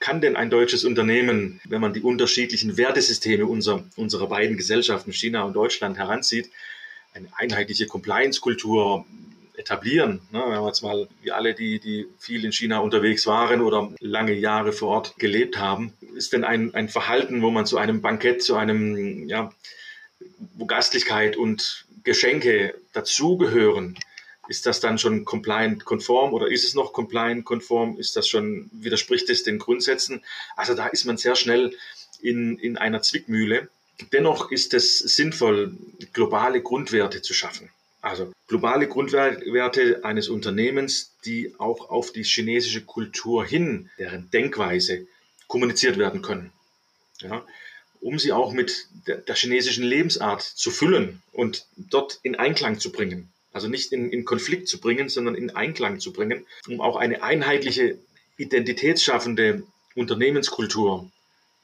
[0.00, 5.44] kann denn ein deutsches Unternehmen, wenn man die unterschiedlichen Wertesysteme unserer, unserer beiden Gesellschaften, China
[5.44, 6.50] und Deutschland, heranzieht,
[7.14, 9.06] eine einheitliche Compliance-Kultur
[9.56, 10.20] etablieren.
[10.30, 13.92] Ne, wenn wir jetzt mal, wie alle, die, die viel in China unterwegs waren oder
[14.00, 18.00] lange Jahre vor Ort gelebt haben, ist denn ein, ein Verhalten, wo man zu einem
[18.02, 19.52] Bankett, zu einem, ja,
[20.54, 23.98] wo Gastlichkeit und Geschenke dazugehören,
[24.48, 27.98] ist das dann schon compliant-konform oder ist es noch compliant-konform?
[27.98, 30.22] Ist das schon, widerspricht es den Grundsätzen?
[30.56, 31.76] Also da ist man sehr schnell
[32.20, 33.68] in, in einer Zwickmühle.
[34.12, 35.76] Dennoch ist es sinnvoll,
[36.12, 37.70] globale Grundwerte zu schaffen.
[38.06, 45.08] Also globale Grundwerte eines Unternehmens, die auch auf die chinesische Kultur hin, deren Denkweise
[45.48, 46.52] kommuniziert werden können.
[47.20, 47.44] Ja,
[48.00, 52.92] um sie auch mit der, der chinesischen Lebensart zu füllen und dort in Einklang zu
[52.92, 53.28] bringen.
[53.52, 57.24] Also nicht in, in Konflikt zu bringen, sondern in Einklang zu bringen, um auch eine
[57.24, 57.98] einheitliche,
[58.36, 59.64] identitätsschaffende
[59.96, 61.10] Unternehmenskultur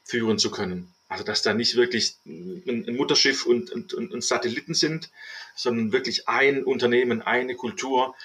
[0.03, 0.92] führen zu können.
[1.13, 5.11] Also dass da nicht wirklich ein, Mutterschiff und, und, und Satelliten sind,
[5.55, 8.15] sondern wirklich ein Unternehmen, eine Kultur,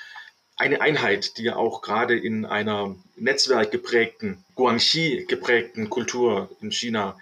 [0.57, 7.19] eine Einheit, die ja auch gerade in einer netzwerkgeprägten, Guangxi geprägten Kultur in China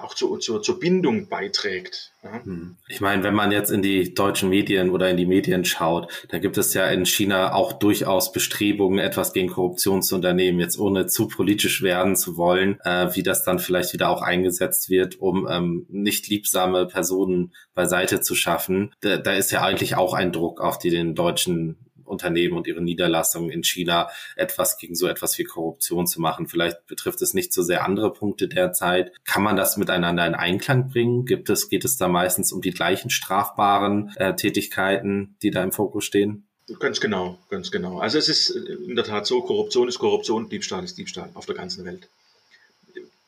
[0.00, 2.12] auch zu, zu, zur Bindung beiträgt.
[2.22, 2.44] Ja.
[2.44, 2.76] Hm.
[2.88, 6.38] Ich meine, wenn man jetzt in die deutschen Medien oder in die Medien schaut, da
[6.38, 11.06] gibt es ja in China auch durchaus Bestrebungen, etwas gegen Korruption zu unternehmen, jetzt ohne
[11.06, 15.46] zu politisch werden zu wollen, äh, wie das dann vielleicht wieder auch eingesetzt wird, um
[15.50, 18.92] ähm, nicht liebsame Personen beiseite zu schaffen.
[19.00, 22.82] Da, da ist ja eigentlich auch ein Druck auf die den deutschen Unternehmen und ihre
[22.82, 26.48] Niederlassungen in China etwas gegen so etwas wie Korruption zu machen.
[26.48, 29.12] Vielleicht betrifft es nicht so sehr andere Punkte derzeit.
[29.24, 31.24] Kann man das miteinander in Einklang bringen?
[31.24, 35.72] Gibt es, geht es da meistens um die gleichen strafbaren äh, Tätigkeiten, die da im
[35.72, 36.46] Fokus stehen?
[36.78, 37.98] Ganz genau, ganz genau.
[37.98, 41.54] Also es ist in der Tat so, Korruption ist Korruption, Diebstahl ist Diebstahl auf der
[41.54, 42.08] ganzen Welt.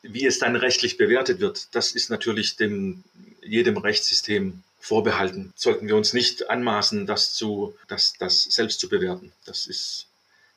[0.03, 3.05] Wie es dann rechtlich bewertet wird, das ist natürlich dem,
[3.43, 5.53] jedem Rechtssystem vorbehalten.
[5.57, 9.33] Sollten wir uns nicht anmaßen, das, zu, das, das selbst zu bewerten.
[9.44, 10.07] Das ist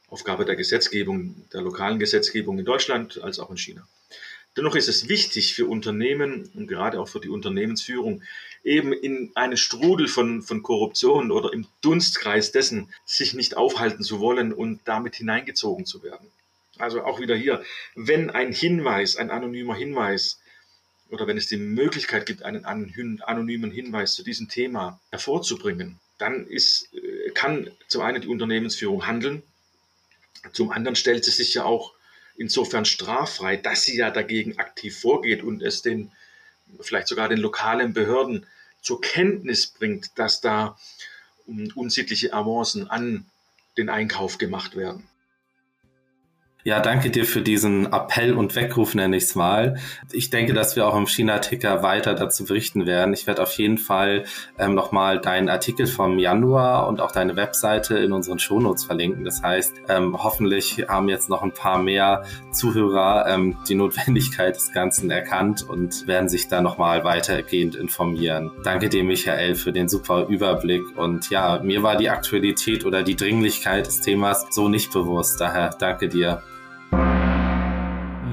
[0.07, 3.87] Aufgabe der Gesetzgebung, der lokalen Gesetzgebung in Deutschland als auch in China.
[4.55, 8.21] Dennoch ist es wichtig für Unternehmen und gerade auch für die Unternehmensführung,
[8.63, 14.19] eben in einen Strudel von, von Korruption oder im Dunstkreis dessen sich nicht aufhalten zu
[14.19, 16.27] wollen und damit hineingezogen zu werden.
[16.77, 17.63] Also auch wieder hier,
[17.95, 20.38] wenn ein Hinweis, ein anonymer Hinweis
[21.09, 26.93] oder wenn es die Möglichkeit gibt, einen anonymen Hinweis zu diesem Thema hervorzubringen, dann ist,
[26.93, 29.43] äh, kann zum einen die Unternehmensführung handeln,
[30.53, 31.93] zum anderen stellt sie sich ja auch
[32.37, 36.11] insofern straffrei, dass sie ja dagegen aktiv vorgeht und es den,
[36.79, 38.45] vielleicht sogar den lokalen Behörden
[38.81, 40.77] zur Kenntnis bringt, dass da
[41.75, 43.25] unsittliche Avancen an
[43.77, 45.08] den Einkauf gemacht werden.
[46.69, 49.79] Ja, danke dir für diesen Appell und Weckruf, nenne ich es mal.
[50.11, 53.11] Ich denke, dass wir auch im China-Ticker weiter dazu berichten werden.
[53.11, 54.25] Ich werde auf jeden Fall
[54.59, 59.25] ähm, nochmal deinen Artikel vom Januar und auch deine Webseite in unseren Shownotes verlinken.
[59.25, 64.71] Das heißt, ähm, hoffentlich haben jetzt noch ein paar mehr Zuhörer ähm, die Notwendigkeit des
[64.71, 68.51] Ganzen erkannt und werden sich da nochmal weitergehend informieren.
[68.63, 70.83] Danke dir, Michael, für den super Überblick.
[70.95, 75.41] Und ja, mir war die Aktualität oder die Dringlichkeit des Themas so nicht bewusst.
[75.41, 76.43] Daher danke dir.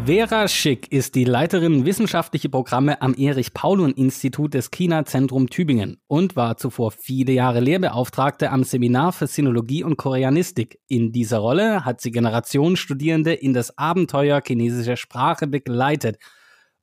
[0.07, 6.92] Vera Schick ist die Leiterin wissenschaftliche Programme am Erich-Paulun-Institut des China-Zentrum Tübingen und war zuvor
[6.92, 10.79] viele Jahre Lehrbeauftragte am Seminar für Sinologie und Koreanistik.
[10.87, 16.19] In dieser Rolle hat sie Generationen Studierende in das Abenteuer chinesischer Sprache begleitet.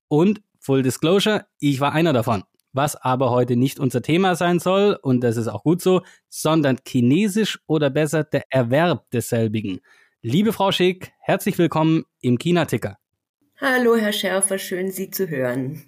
[0.09, 2.43] Und, Full Disclosure, ich war einer davon.
[2.73, 6.75] Was aber heute nicht unser Thema sein soll, und das ist auch gut so, sondern
[6.85, 9.79] Chinesisch oder besser der Erwerb desselbigen.
[10.21, 12.97] Liebe Frau Schick, herzlich willkommen im China-Ticker.
[13.65, 15.83] Hallo, Herr Schärfer, schön Sie zu hören.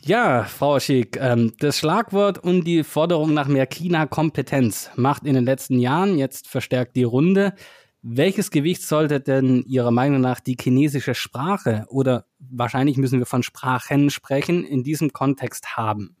[0.00, 5.44] Ja, Frau Schick, ähm, das Schlagwort und die Forderung nach mehr China-Kompetenz macht in den
[5.44, 7.52] letzten Jahren jetzt verstärkt die Runde.
[8.00, 13.42] Welches Gewicht sollte denn Ihrer Meinung nach die chinesische Sprache oder wahrscheinlich müssen wir von
[13.42, 16.16] Sprachen sprechen, in diesem Kontext haben?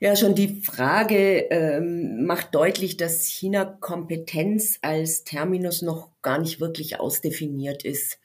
[0.00, 6.58] Ja, schon die Frage ähm, macht deutlich, dass China Kompetenz als Terminus noch gar nicht
[6.58, 8.18] wirklich ausdefiniert ist.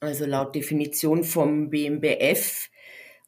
[0.00, 2.68] Also laut Definition vom BMBF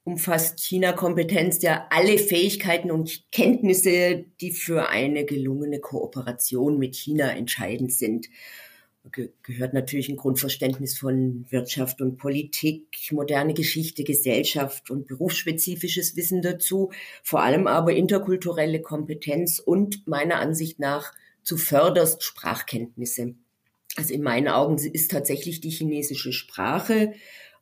[0.04, 7.92] umfasst China-Kompetenz ja alle Fähigkeiten und Kenntnisse, die für eine gelungene Kooperation mit China entscheidend
[7.92, 8.28] sind.
[9.12, 16.42] Ge gehört natürlich ein Grundverständnis von Wirtschaft und Politik, moderne Geschichte, Gesellschaft und berufsspezifisches Wissen
[16.42, 16.92] dazu,
[17.22, 23.34] vor allem aber interkulturelle Kompetenz und meiner Ansicht nach zuvörderst Sprachkenntnisse.
[23.96, 27.12] Also in meinen Augen ist tatsächlich die chinesische Sprache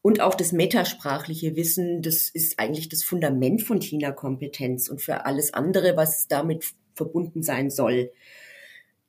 [0.03, 5.55] und auch das metasprachliche Wissen, das ist eigentlich das Fundament von China-Kompetenz und für alles
[5.55, 6.64] andere, was damit
[6.95, 8.12] verbunden sein soll.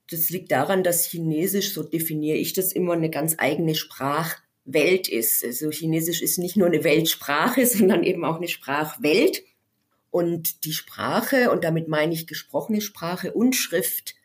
[0.10, 5.46] Das liegt daran, dass Chinesisch, so definiere ich das immer, eine ganz eigene Sprachwelt ist.
[5.46, 9.44] Also Chinesisch ist nicht nur eine Weltsprache, sondern eben auch eine Sprachwelt.
[10.12, 14.16] Und die Sprache, und damit meine ich gesprochene Sprache und Schrift,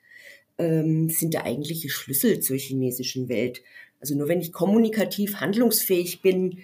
[0.59, 3.63] ähm, sind der eigentliche Schlüssel zur chinesischen Welt.
[4.01, 6.59] Also nur wenn ich kommunikativ handlungsfähig bin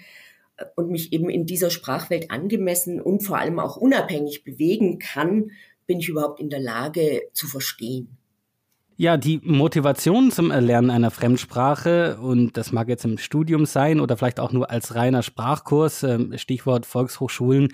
[0.56, 5.50] äh, und mich eben in dieser Sprachwelt angemessen und vor allem auch unabhängig bewegen kann,
[5.86, 8.16] bin ich überhaupt in der Lage zu verstehen.
[8.96, 14.18] Ja, die Motivation zum Erlernen einer Fremdsprache, und das mag jetzt im Studium sein oder
[14.18, 17.72] vielleicht auch nur als reiner Sprachkurs, ähm, Stichwort Volkshochschulen,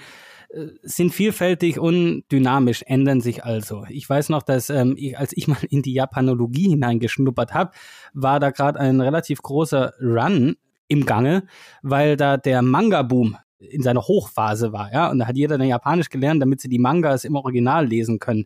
[0.83, 3.85] sind vielfältig und dynamisch, ändern sich also.
[3.89, 7.73] Ich weiß noch, dass ähm, ich, als ich mal in die Japanologie hineingeschnuppert habe,
[8.15, 10.57] war da gerade ein relativ großer Run
[10.89, 11.47] im Gange,
[11.83, 16.11] weil da der Manga-Boom in seiner Hochphase war, ja, und da hat jeder dann Japanisch
[16.11, 18.45] gelernt, damit sie die Mangas im Original lesen können.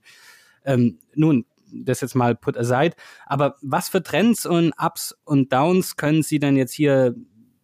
[0.64, 2.94] Ähm, nun, das jetzt mal put aside,
[3.26, 7.14] aber was für Trends und Ups und Downs können Sie denn jetzt hier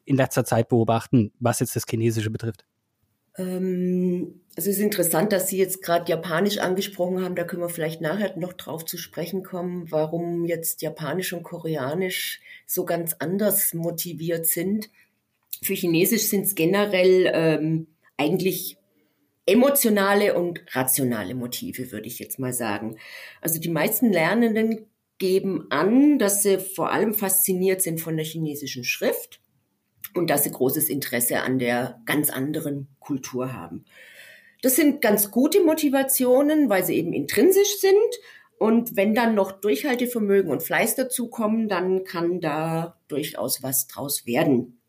[0.04, 2.64] in letzter Zeit beobachten, was jetzt das Chinesische betrifft?
[3.38, 7.34] Ähm, es ist interessant, dass Sie jetzt gerade Japanisch angesprochen haben.
[7.34, 12.40] Da können wir vielleicht nachher noch drauf zu sprechen kommen, warum jetzt Japanisch und Koreanisch
[12.66, 14.90] so ganz anders motiviert sind.
[15.62, 18.78] Für Chinesisch sind es generell ähm, eigentlich
[19.44, 22.96] emotionale und rationale Motive, würde ich jetzt mal sagen.
[23.40, 24.86] Also die meisten Lernenden
[25.18, 29.40] geben an, dass sie vor allem fasziniert sind von der chinesischen Schrift
[30.16, 33.84] und dass sie großes Interesse an der ganz anderen Kultur haben.
[34.62, 37.94] Das sind ganz gute Motivationen, weil sie eben intrinsisch sind.
[38.58, 44.80] Und wenn dann noch Durchhaltevermögen und Fleiß dazukommen, dann kann da durchaus was draus werden.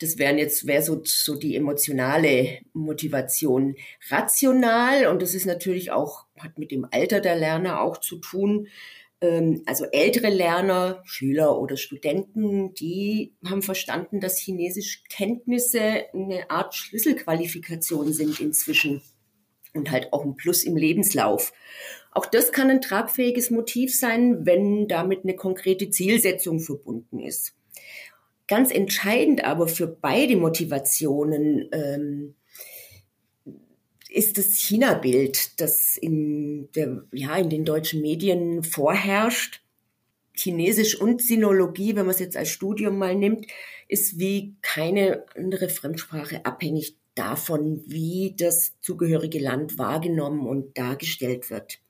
[0.00, 3.76] Das wären jetzt, wäre so, so die emotionale Motivation.
[4.08, 8.68] Rational, und das ist natürlich auch, hat mit dem Alter der Lerner auch zu tun,
[9.66, 18.40] also ältere Lerner, Schüler oder Studenten, die haben verstanden, dass Chinesischkenntnisse eine Art Schlüsselqualifikation sind
[18.40, 19.02] inzwischen
[19.74, 21.52] und halt auch ein Plus im Lebenslauf.
[22.12, 27.54] Auch das kann ein tragfähiges Motiv sein, wenn damit eine konkrete Zielsetzung verbunden ist.
[28.46, 32.34] Ganz entscheidend aber für beide Motivationen ähm,
[34.14, 39.60] ist das China-Bild, das in, der, ja, in den deutschen Medien vorherrscht.
[40.36, 43.46] Chinesisch und Sinologie, wenn man es jetzt als Studium mal nimmt,
[43.88, 51.80] ist wie keine andere Fremdsprache abhängig davon, wie das zugehörige Land wahrgenommen und dargestellt wird.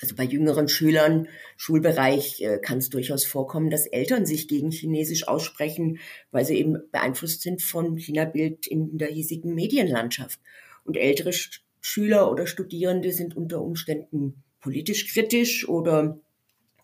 [0.00, 1.26] Also bei jüngeren Schülern,
[1.56, 5.98] Schulbereich, äh, kann es durchaus vorkommen, dass Eltern sich gegen Chinesisch aussprechen,
[6.30, 10.38] weil sie eben beeinflusst sind vom China-Bild in der hiesigen Medienlandschaft.
[10.84, 11.32] Und ältere
[11.80, 16.18] Schüler oder Studierende sind unter Umständen politisch kritisch oder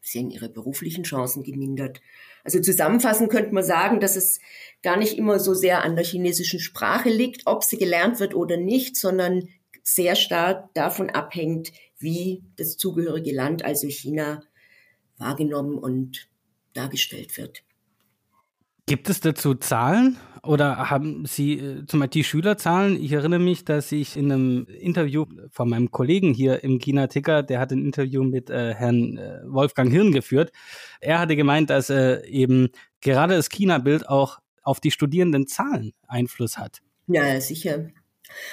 [0.01, 2.01] sehen ihre beruflichen Chancen gemindert.
[2.45, 4.39] Also zusammenfassend könnte man sagen, dass es
[4.83, 8.57] gar nicht immer so sehr an der chinesischen Sprache liegt, ob sie gelernt wird oder
[8.57, 9.49] nicht, sondern
[9.83, 14.43] sehr stark davon abhängt, wie das zugehörige Land, also China,
[15.19, 16.29] wahrgenommen und
[16.73, 17.65] dargestellt wird.
[18.89, 23.03] Gibt es dazu Zahlen oder haben Sie äh, zum Beispiel die Schülerzahlen?
[23.03, 27.43] Ich erinnere mich, dass ich in einem Interview von meinem Kollegen hier im China Ticker,
[27.43, 30.53] der hat ein Interview mit äh, Herrn äh, Wolfgang Hirn geführt.
[31.01, 32.69] Er hatte gemeint, dass äh, eben
[33.01, 36.81] gerade das China-Bild auch auf die Studierendenzahlen Einfluss hat.
[37.09, 37.89] Ja, sicher.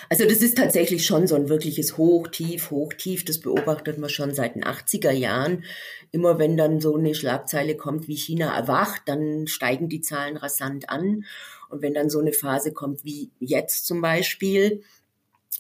[0.10, 3.26] Also das ist tatsächlich schon so ein wirkliches Hoch, Tief, Hoch, Tief.
[3.26, 5.64] Das beobachtet man schon seit den 80er Jahren.
[6.12, 10.90] Immer wenn dann so eine Schlagzeile kommt wie China erwacht, dann steigen die Zahlen rasant
[10.90, 11.26] an.
[11.70, 14.84] Und wenn dann so eine Phase kommt wie jetzt zum Beispiel,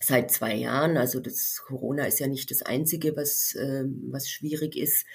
[0.01, 4.75] seit zwei Jahren, also das Corona ist ja nicht das Einzige, was, äh, was schwierig
[4.75, 5.05] ist,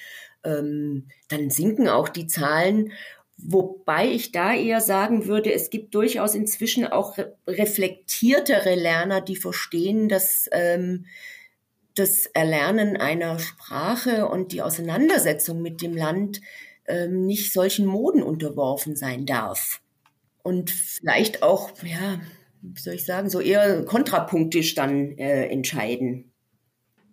[0.44, 2.92] ähm, dann sinken auch die Zahlen.
[3.41, 10.09] Wobei ich da eher sagen würde, es gibt durchaus inzwischen auch reflektiertere Lerner, die verstehen,
[10.09, 11.07] dass ähm,
[11.95, 16.41] das Erlernen einer Sprache und die Auseinandersetzung mit dem Land
[16.86, 19.80] ähm, nicht solchen Moden unterworfen sein darf.
[20.43, 22.20] Und vielleicht auch, ja,
[22.62, 26.32] wie soll ich sagen, so eher kontrapunktisch dann äh, entscheiden.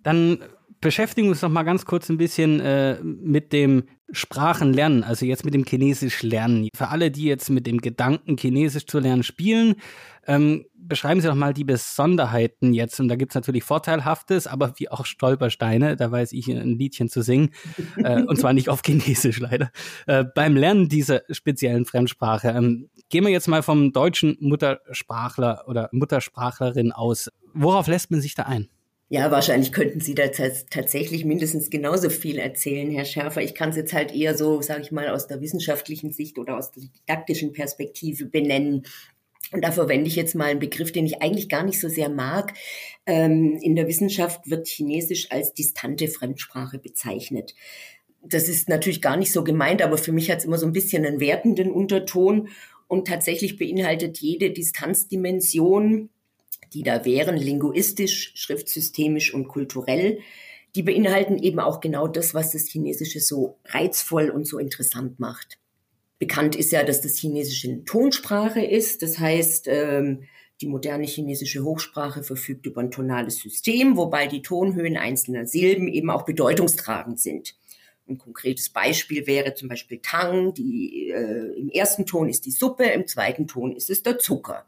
[0.02, 0.44] Dann
[0.86, 5.56] beschäftigen uns noch mal ganz kurz ein bisschen äh, mit dem Sprachenlernen, also jetzt mit
[5.56, 6.70] dem Chinesisch lernen.
[6.76, 9.78] Für alle, die jetzt mit dem Gedanken, Chinesisch zu lernen, spielen,
[10.28, 13.00] ähm, beschreiben Sie doch mal die Besonderheiten jetzt.
[13.00, 15.96] Und da gibt es natürlich Vorteilhaftes, aber wie auch Stolpersteine.
[15.96, 17.50] Da weiß ich ein Liedchen zu singen.
[17.98, 19.72] äh, und zwar nicht auf Chinesisch leider.
[20.06, 22.50] Äh, beim Lernen dieser speziellen Fremdsprache.
[22.50, 27.32] Ähm, gehen wir jetzt mal vom deutschen Muttersprachler oder Muttersprachlerin aus.
[27.56, 28.70] Worauf lässt man sich da ein?
[29.08, 33.44] Ja, wahrscheinlich könnten Sie da tatsächlich mindestens genauso viel erzählen, Herr Schärfer.
[33.44, 36.58] Ich kann es jetzt halt eher so, sage ich mal, aus der wissenschaftlichen Sicht oder
[36.58, 38.84] aus der didaktischen Perspektive benennen.
[39.52, 42.10] Und da verwende ich jetzt mal einen Begriff, den ich eigentlich gar nicht so sehr
[42.10, 42.54] mag.
[43.06, 47.54] Ähm, in der Wissenschaft wird Chinesisch als distante Fremdsprache bezeichnet.
[48.24, 50.74] Das ist natürlich gar nicht so gemeint, aber für mich hat es immer so ein
[50.74, 52.50] bisschen einen wertenden Unterton.
[52.88, 56.10] Und tatsächlich beinhaltet jede Distanzdimension
[56.76, 60.20] die da wären, linguistisch, schriftsystemisch und kulturell,
[60.76, 65.58] die beinhalten eben auch genau das, was das Chinesische so reizvoll und so interessant macht.
[66.20, 69.02] Bekannt ist ja, dass das Chinesische eine Tonsprache ist.
[69.02, 70.24] Das heißt, ähm,
[70.62, 76.10] die moderne chinesische Hochsprache verfügt über ein tonales System, wobei die Tonhöhen einzelner Silben eben
[76.10, 77.56] auch bedeutungstragend sind.
[78.08, 80.54] Ein konkretes Beispiel wäre zum Beispiel Tang.
[80.54, 84.66] Die, äh, Im ersten Ton ist die Suppe, im zweiten Ton ist es der Zucker.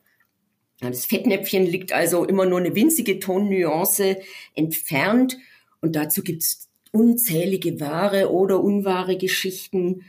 [0.80, 4.18] Das Fettnäpfchen liegt also immer nur eine winzige Tonnuance
[4.54, 5.38] entfernt
[5.82, 10.04] und dazu gibt's unzählige wahre oder unwahre Geschichten,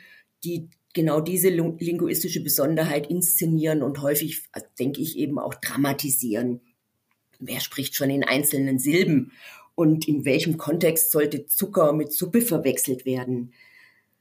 [0.45, 4.43] die genau diese linguistische Besonderheit inszenieren und häufig,
[4.79, 6.61] denke ich, eben auch dramatisieren.
[7.39, 9.33] Wer spricht schon in einzelnen Silben?
[9.75, 13.53] Und in welchem Kontext sollte Zucker mit Suppe verwechselt werden?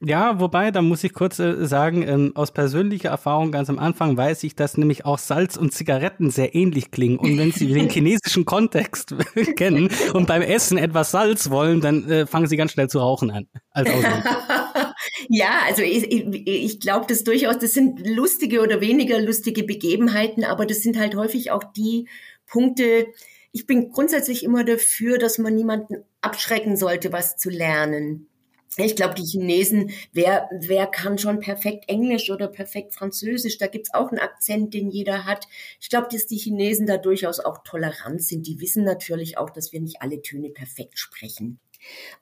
[0.00, 4.16] Ja, wobei, da muss ich kurz äh, sagen, ähm, aus persönlicher Erfahrung ganz am Anfang
[4.16, 7.18] weiß ich, dass nämlich auch Salz und Zigaretten sehr ähnlich klingen.
[7.18, 9.16] Und wenn Sie den chinesischen Kontext
[9.56, 13.32] kennen und beim Essen etwas Salz wollen, dann äh, fangen Sie ganz schnell zu rauchen
[13.32, 13.48] an.
[13.72, 13.88] Als
[15.28, 20.44] ja, also ich, ich, ich glaube das durchaus, das sind lustige oder weniger lustige Begebenheiten,
[20.44, 22.08] aber das sind halt häufig auch die
[22.46, 23.08] Punkte,
[23.50, 28.28] ich bin grundsätzlich immer dafür, dass man niemanden abschrecken sollte, was zu lernen.
[28.76, 33.58] Ich glaube, die Chinesen, wer, wer kann schon perfekt Englisch oder perfekt Französisch?
[33.58, 35.48] Da gibt's auch einen Akzent, den jeder hat.
[35.80, 38.46] Ich glaube, dass die Chinesen da durchaus auch tolerant sind.
[38.46, 41.58] Die wissen natürlich auch, dass wir nicht alle Töne perfekt sprechen.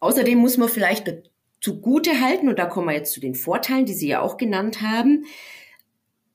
[0.00, 1.12] Außerdem muss man vielleicht
[1.60, 4.82] zugute halten, und da kommen wir jetzt zu den Vorteilen, die Sie ja auch genannt
[4.82, 5.24] haben,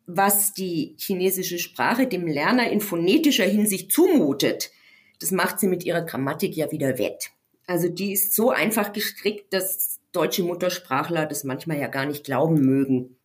[0.06, 4.72] was die chinesische Sprache dem Lerner in phonetischer Hinsicht zumutet.
[5.20, 7.30] Das macht sie mit ihrer Grammatik ja wieder wett.
[7.68, 12.62] Also die ist so einfach gestrickt, dass deutsche Muttersprachler das manchmal ja gar nicht glauben
[12.62, 13.18] mögen.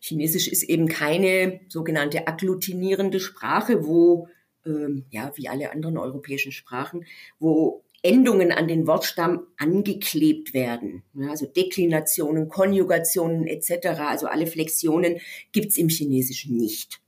[0.00, 4.28] Chinesisch ist eben keine sogenannte agglutinierende Sprache, wo,
[4.66, 7.04] ähm, ja, wie alle anderen europäischen Sprachen,
[7.38, 11.04] wo Endungen an den Wortstamm angeklebt werden.
[11.14, 15.20] Ja, also Deklinationen, Konjugationen etc., also alle Flexionen
[15.52, 17.01] gibt's im Chinesischen nicht.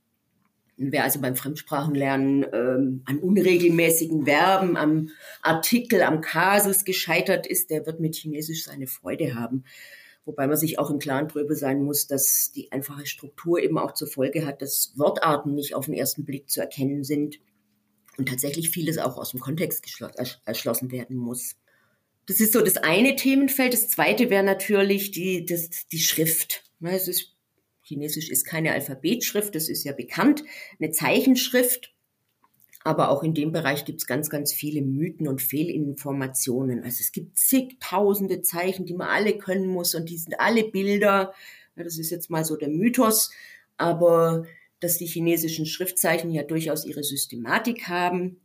[0.77, 5.09] Wer also beim Fremdsprachenlernen ähm, an unregelmäßigen Verben, am
[5.41, 9.63] Artikel, am Kasus gescheitert ist, der wird mit Chinesisch seine Freude haben.
[10.25, 13.93] Wobei man sich auch im Klaren drüber sein muss, dass die einfache Struktur eben auch
[13.93, 17.39] zur Folge hat, dass Wortarten nicht auf den ersten Blick zu erkennen sind
[18.17, 19.85] und tatsächlich vieles auch aus dem Kontext
[20.45, 21.55] erschlossen werden muss.
[22.25, 23.73] Das ist so das eine Themenfeld.
[23.73, 26.63] Das zweite wäre natürlich die, das, die Schrift.
[26.81, 27.34] Es ist
[27.85, 30.43] Chinesisch ist keine Alphabetschrift, das ist ja bekannt,
[30.79, 31.93] eine Zeichenschrift.
[32.83, 36.83] Aber auch in dem Bereich gibt es ganz, ganz viele Mythen und Fehlinformationen.
[36.83, 41.33] Also es gibt zigtausende Zeichen, die man alle können muss und die sind alle Bilder.
[41.75, 43.31] Das ist jetzt mal so der Mythos.
[43.77, 44.45] Aber
[44.79, 48.37] dass die chinesischen Schriftzeichen ja durchaus ihre Systematik haben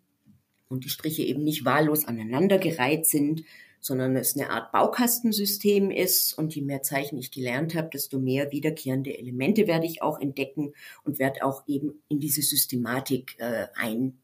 [0.69, 3.45] und die Striche eben nicht wahllos aneinandergereiht sind,
[3.81, 6.35] sondern es eine Art Baukastensystem ist.
[6.35, 10.75] Und je mehr Zeichen ich gelernt habe, desto mehr wiederkehrende Elemente werde ich auch entdecken
[11.05, 14.19] und werde auch eben in diese Systematik äh, ein,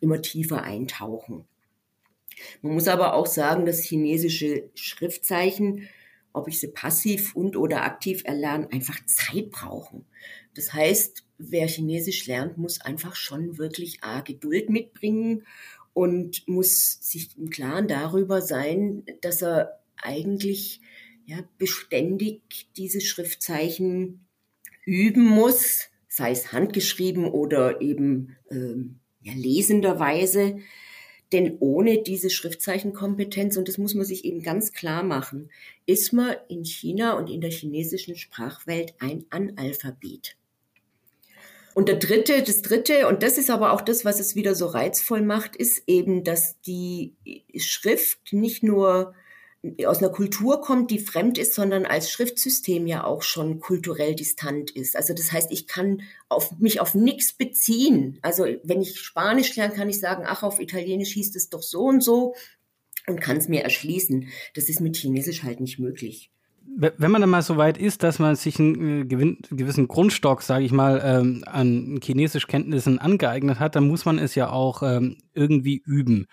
[0.00, 1.44] immer tiefer eintauchen.
[2.62, 5.88] Man muss aber auch sagen, dass chinesische Schriftzeichen,
[6.32, 10.04] ob ich sie passiv und oder aktiv erlerne, einfach Zeit brauchen.
[10.54, 15.46] Das heißt, wer Chinesisch lernt, muss einfach schon wirklich A, Geduld mitbringen
[15.96, 20.82] und muss sich im Klaren darüber sein, dass er eigentlich
[21.24, 24.26] ja, beständig diese Schriftzeichen
[24.84, 30.58] üben muss, sei es handgeschrieben oder eben ähm, ja, lesenderweise.
[31.32, 35.50] Denn ohne diese Schriftzeichenkompetenz, und das muss man sich eben ganz klar machen,
[35.86, 40.36] ist man in China und in der chinesischen Sprachwelt ein Analphabet.
[41.76, 44.64] Und der dritte, das dritte, und das ist aber auch das, was es wieder so
[44.64, 47.12] reizvoll macht, ist eben, dass die
[47.54, 49.12] Schrift nicht nur
[49.84, 54.70] aus einer Kultur kommt, die fremd ist, sondern als Schriftsystem ja auch schon kulturell distant
[54.70, 54.96] ist.
[54.96, 56.00] Also das heißt, ich kann
[56.30, 58.20] auf mich auf nichts beziehen.
[58.22, 61.82] Also wenn ich Spanisch lerne, kann ich sagen, ach, auf Italienisch hieß es doch so
[61.82, 62.34] und so
[63.06, 64.28] und kann es mir erschließen.
[64.54, 66.30] Das ist mit Chinesisch halt nicht möglich
[66.78, 70.64] wenn man dann mal so weit ist, dass man sich einen äh, gewissen Grundstock, sage
[70.64, 75.82] ich mal, ähm, an Chinesischkenntnissen angeeignet hat, dann muss man es ja auch ähm, irgendwie
[75.84, 76.26] üben.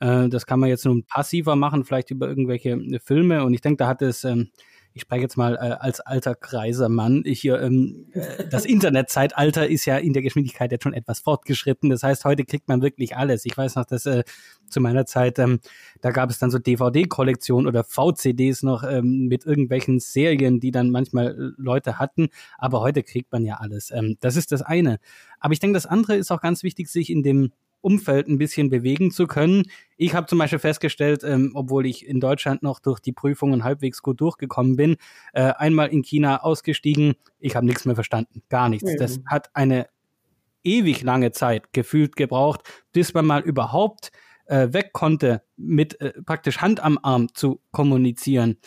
[0.00, 3.44] Äh, das kann man jetzt nun passiver machen, vielleicht über irgendwelche äh, Filme.
[3.44, 4.50] Und ich denke, da hat es, ähm,
[4.94, 9.84] ich spreche jetzt mal äh, als alter kreiser Mann, ich, ähm, äh, das Internetzeitalter ist
[9.84, 11.90] ja in der Geschwindigkeit jetzt schon etwas fortgeschritten.
[11.90, 13.44] Das heißt, heute kriegt man wirklich alles.
[13.44, 14.24] Ich weiß noch, dass äh,
[14.68, 15.60] zu meiner Zeit, ähm,
[16.00, 20.90] da gab es dann so DVD-Kollektionen oder VCDs noch ähm, mit irgendwelchen Serien, die dann
[20.90, 22.28] manchmal Leute hatten.
[22.56, 23.90] Aber heute kriegt man ja alles.
[23.90, 24.98] Ähm, das ist das eine.
[25.40, 28.70] Aber ich denke, das andere ist auch ganz wichtig, sich in dem Umfeld ein bisschen
[28.70, 29.64] bewegen zu können.
[29.96, 34.02] Ich habe zum Beispiel festgestellt, ähm, obwohl ich in Deutschland noch durch die Prüfungen halbwegs
[34.02, 34.96] gut durchgekommen bin,
[35.32, 38.92] äh, einmal in China ausgestiegen, ich habe nichts mehr verstanden, gar nichts.
[38.92, 38.96] Mhm.
[38.98, 39.88] Das hat eine
[40.64, 42.62] ewig lange Zeit gefühlt gebraucht,
[42.92, 44.10] bis man mal überhaupt
[44.46, 48.58] äh, weg konnte, mit äh, praktisch Hand am Arm zu kommunizieren.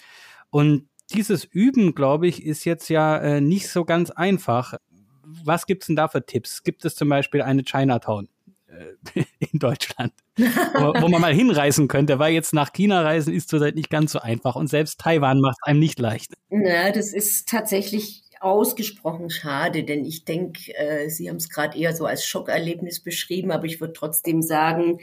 [0.50, 4.76] Und dieses Üben, glaube ich, ist jetzt ja äh, nicht so ganz einfach.
[5.24, 6.64] Was gibt's denn da für Tipps?
[6.64, 8.30] Gibt es zum Beispiel eine Chinatown?
[8.72, 13.50] Äh, in Deutschland, wo, wo, man mal hinreisen könnte, weil jetzt nach China reisen ist
[13.50, 16.34] zurzeit nicht ganz so einfach und selbst Taiwan macht es einem nicht leicht.
[16.50, 21.96] Ja, das ist tatsächlich ausgesprochen schade, denn ich denke, äh, Sie haben es gerade eher
[21.96, 25.00] so als Schockerlebnis beschrieben, aber ich würde trotzdem sagen,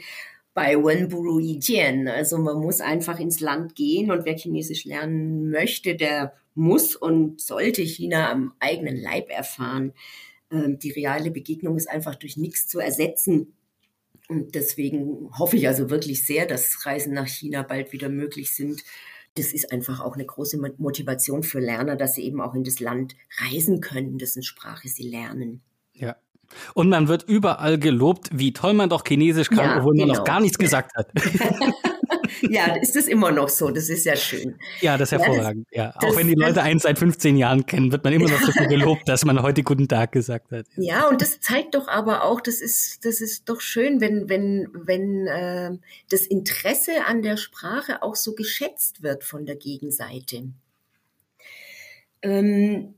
[0.53, 5.95] bei Wenburu Yijian, also man muss einfach ins Land gehen und wer Chinesisch lernen möchte,
[5.95, 9.93] der muss und sollte China am eigenen Leib erfahren.
[10.51, 13.53] Ähm, die reale Begegnung ist einfach durch nichts zu ersetzen.
[14.29, 18.83] Und deswegen hoffe ich also wirklich sehr, dass Reisen nach China bald wieder möglich sind.
[19.35, 22.79] Das ist einfach auch eine große Motivation für Lerner, dass sie eben auch in das
[22.79, 25.61] Land reisen können, dessen Sprache sie lernen.
[25.93, 26.15] Ja.
[26.75, 30.19] Und man wird überall gelobt, wie toll man doch Chinesisch kann, ja, obwohl man genau.
[30.19, 31.11] noch gar nichts gesagt hat.
[32.41, 33.69] ja, ist das immer noch so.
[33.71, 34.59] Das ist ja schön.
[34.81, 35.67] Ja, das ist hervorragend.
[35.71, 36.09] Ja, das, ja.
[36.09, 39.07] auch wenn die Leute eins seit 15 Jahren kennen, wird man immer noch so gelobt,
[39.07, 40.65] dass man heute guten Tag gesagt hat.
[40.75, 44.67] Ja, und das zeigt doch aber auch, das ist, das ist doch schön, wenn, wenn,
[44.73, 45.71] wenn äh,
[46.09, 50.43] das Interesse an der Sprache auch so geschätzt wird von der Gegenseite.
[52.21, 52.95] Ähm,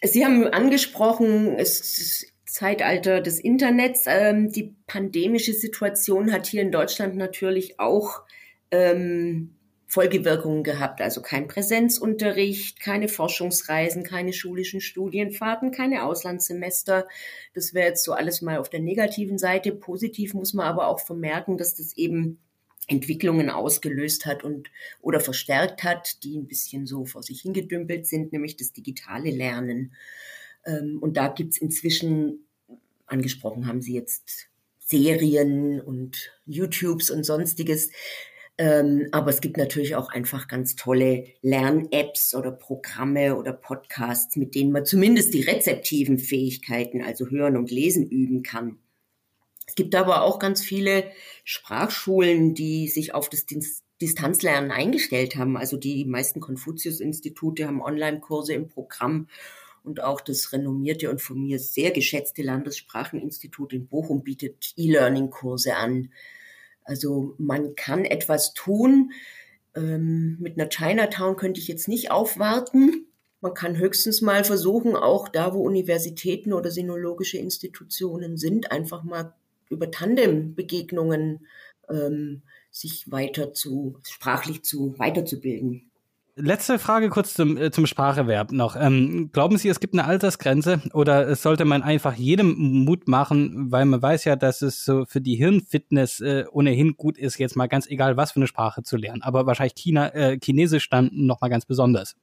[0.00, 2.24] Sie haben angesprochen, es
[2.58, 4.04] Zeitalter des Internets.
[4.06, 8.22] Ähm, die pandemische Situation hat hier in Deutschland natürlich auch
[8.70, 9.54] ähm,
[9.86, 11.00] Folgewirkungen gehabt.
[11.00, 17.08] Also kein Präsenzunterricht, keine Forschungsreisen, keine schulischen Studienfahrten, keine Auslandssemester.
[17.54, 19.72] Das wäre jetzt so alles mal auf der negativen Seite.
[19.72, 22.38] Positiv muss man aber auch vermerken, dass das eben
[22.86, 28.32] Entwicklungen ausgelöst hat und oder verstärkt hat, die ein bisschen so vor sich hingedümpelt sind,
[28.32, 29.94] nämlich das digitale Lernen.
[30.66, 32.46] Ähm, und da gibt's inzwischen,
[33.06, 34.48] angesprochen haben Sie jetzt
[34.78, 37.90] Serien und YouTubes und sonstiges,
[38.58, 44.56] ähm, aber es gibt natürlich auch einfach ganz tolle Lern-Apps oder Programme oder Podcasts, mit
[44.56, 48.78] denen man zumindest die rezeptiven Fähigkeiten, also Hören und Lesen üben kann.
[49.68, 51.04] Es gibt aber auch ganz viele
[51.44, 53.46] Sprachschulen, die sich auf das
[54.00, 55.56] Distanzlernen eingestellt haben.
[55.56, 59.28] Also die meisten Konfuzius-Institute haben Online-Kurse im Programm
[59.84, 66.10] und auch das renommierte und von mir sehr geschätzte Landesspracheninstitut in Bochum bietet E-Learning-Kurse an.
[66.88, 69.12] Also man kann etwas tun.
[69.76, 73.06] Ähm, mit einer Chinatown könnte ich jetzt nicht aufwarten.
[73.42, 79.34] Man kann höchstens mal versuchen, auch da, wo Universitäten oder sinologische Institutionen sind, einfach mal
[79.68, 81.46] über Tandembegegnungen
[81.90, 85.87] ähm, sich weiter zu, sprachlich zu, weiterzubilden.
[86.40, 88.76] Letzte Frage kurz zum, äh, zum Spracherwerb noch.
[88.76, 93.84] Ähm, glauben Sie, es gibt eine Altersgrenze oder sollte man einfach jedem Mut machen, weil
[93.86, 97.66] man weiß ja, dass es so für die Hirnfitness äh, ohnehin gut ist, jetzt mal
[97.66, 99.22] ganz egal, was für eine Sprache zu lernen.
[99.22, 102.14] Aber wahrscheinlich China, äh, Chinesisch dann noch mal ganz besonders.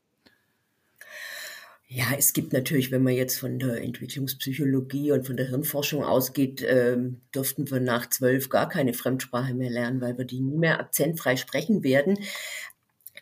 [1.88, 6.66] Ja, es gibt natürlich, wenn man jetzt von der Entwicklungspsychologie und von der Hirnforschung ausgeht,
[6.68, 10.80] ähm, dürften wir nach zwölf gar keine Fremdsprache mehr lernen, weil wir die nie mehr
[10.80, 12.18] akzentfrei sprechen werden.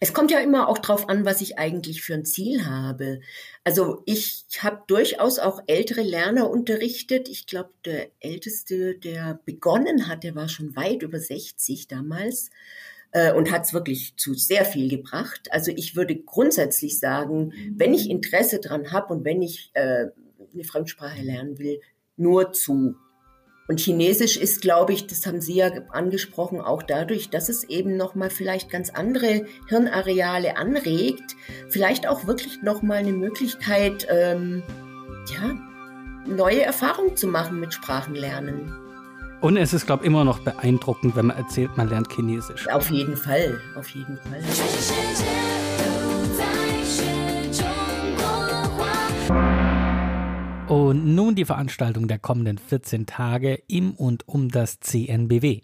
[0.03, 3.21] Es kommt ja immer auch drauf an, was ich eigentlich für ein Ziel habe.
[3.63, 7.29] Also ich habe durchaus auch ältere Lerner unterrichtet.
[7.29, 12.49] Ich glaube, der älteste, der begonnen hat, der war schon weit über 60 damals
[13.13, 15.47] äh, und hat es wirklich zu sehr viel gebracht.
[15.51, 20.07] Also ich würde grundsätzlich sagen, wenn ich Interesse dran habe und wenn ich äh,
[20.53, 21.79] eine Fremdsprache lernen will,
[22.17, 22.95] nur zu.
[23.67, 27.95] Und Chinesisch ist, glaube ich, das haben Sie ja angesprochen, auch dadurch, dass es eben
[27.95, 31.35] nochmal vielleicht ganz andere Hirnareale anregt,
[31.69, 34.63] vielleicht auch wirklich nochmal eine Möglichkeit, ähm,
[35.31, 35.55] ja,
[36.27, 38.73] neue Erfahrungen zu machen mit Sprachenlernen.
[39.39, 42.67] Und es ist, glaube ich, immer noch beeindruckend, wenn man erzählt, man lernt Chinesisch.
[42.69, 44.41] Auf jeden Fall, auf jeden Fall.
[50.93, 55.61] Und nun die Veranstaltung der kommenden 14 Tage im und um das CNBW.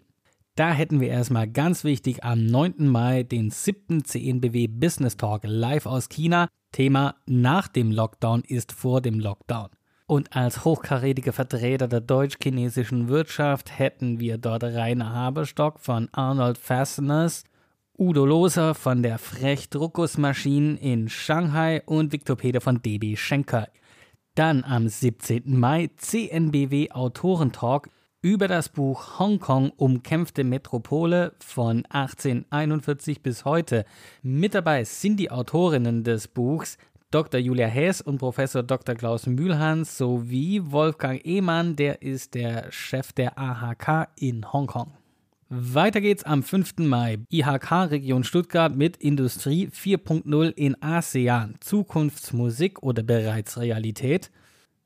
[0.56, 2.88] Da hätten wir erstmal ganz wichtig am 9.
[2.88, 4.04] Mai den 7.
[4.04, 6.48] CNBW Business Talk live aus China.
[6.72, 9.68] Thema nach dem Lockdown ist vor dem Lockdown.
[10.08, 17.44] Und als hochkarätige Vertreter der deutsch-chinesischen Wirtschaft hätten wir dort Rainer Haberstock von Arnold Fasteners,
[17.96, 23.68] Udo Loser von der Frech Druckusmaschinen in Shanghai und Viktor Peter von DB Schenker.
[24.34, 25.58] Dann am 17.
[25.58, 27.88] Mai CNBW Autorentalk
[28.22, 33.84] über das Buch Hongkong umkämpfte Metropole von 1841 bis heute.
[34.22, 36.78] Mit dabei sind die Autorinnen des Buchs
[37.10, 37.40] Dr.
[37.40, 38.94] Julia Hess und Professor Dr.
[38.94, 44.99] Klaus Mühlhans sowie Wolfgang Ehmann, der ist der Chef der AHK in Hongkong.
[45.52, 46.78] Weiter geht's am 5.
[46.78, 47.18] Mai.
[47.28, 51.56] IHK Region Stuttgart mit Industrie 4.0 in ASEAN.
[51.58, 54.30] Zukunftsmusik oder bereits Realität.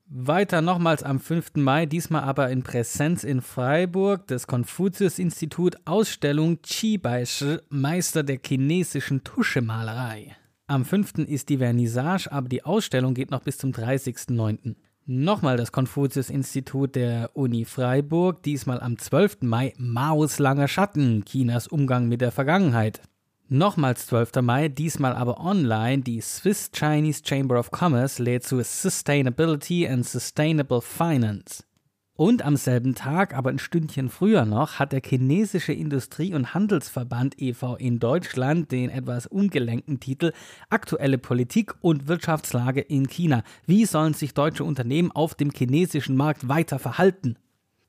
[0.07, 1.57] Weiter nochmals am 5.
[1.57, 8.39] Mai, diesmal aber in Präsenz in Freiburg, das Konfuzius-Institut Ausstellung Qi Bai Shi, Meister der
[8.43, 10.35] chinesischen Tuschemalerei.
[10.65, 11.27] Am 5.
[11.27, 14.73] ist die Vernissage, aber die Ausstellung geht noch bis zum 30.09.
[15.07, 19.41] Nochmal das Konfuzius-Institut der Uni Freiburg, diesmal am 12.
[19.41, 23.01] Mai Maos langer Schatten, Chinas Umgang mit der Vergangenheit.
[23.47, 24.41] Nochmals 12.
[24.41, 30.81] Mai, diesmal aber online, die Swiss Chinese Chamber of Commerce lädt zu Sustainability and Sustainable
[30.81, 31.63] Finance.
[32.17, 37.41] Und am selben Tag, aber ein Stündchen früher noch, hat der chinesische Industrie- und Handelsverband
[37.41, 37.75] e.V.
[37.75, 40.31] in Deutschland den etwas ungelenken Titel
[40.69, 43.43] Aktuelle Politik und Wirtschaftslage in China.
[43.65, 47.35] Wie sollen sich deutsche Unternehmen auf dem chinesischen Markt weiter verhalten?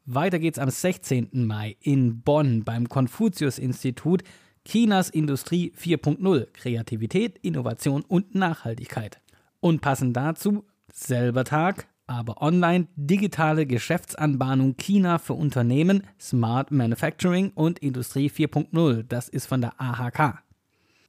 [0.06, 1.30] Weiter geht's am 16.
[1.46, 4.24] Mai in Bonn beim Konfuzius-Institut
[4.64, 9.20] Chinas Industrie 4.0 Kreativität, Innovation und Nachhaltigkeit.
[9.60, 17.78] Und passend dazu, selber Tag, aber online digitale Geschäftsanbahnung China für Unternehmen, Smart Manufacturing und
[17.80, 19.02] Industrie 4.0.
[19.02, 20.42] Das ist von der AHK.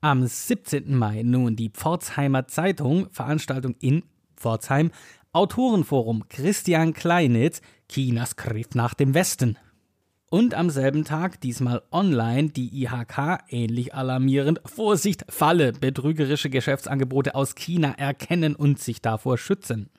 [0.02, 0.96] Am 17.
[0.96, 4.04] Mai nun die Pforzheimer Zeitung, Veranstaltung in
[4.36, 4.92] Pforzheim,
[5.34, 9.58] Autorenforum Christian Kleinitz, Chinas Griff nach dem Westen.
[10.30, 17.56] Und am selben Tag, diesmal online, die IHK, ähnlich alarmierend, Vorsicht, Falle, betrügerische Geschäftsangebote aus
[17.56, 19.90] China erkennen und sich davor schützen.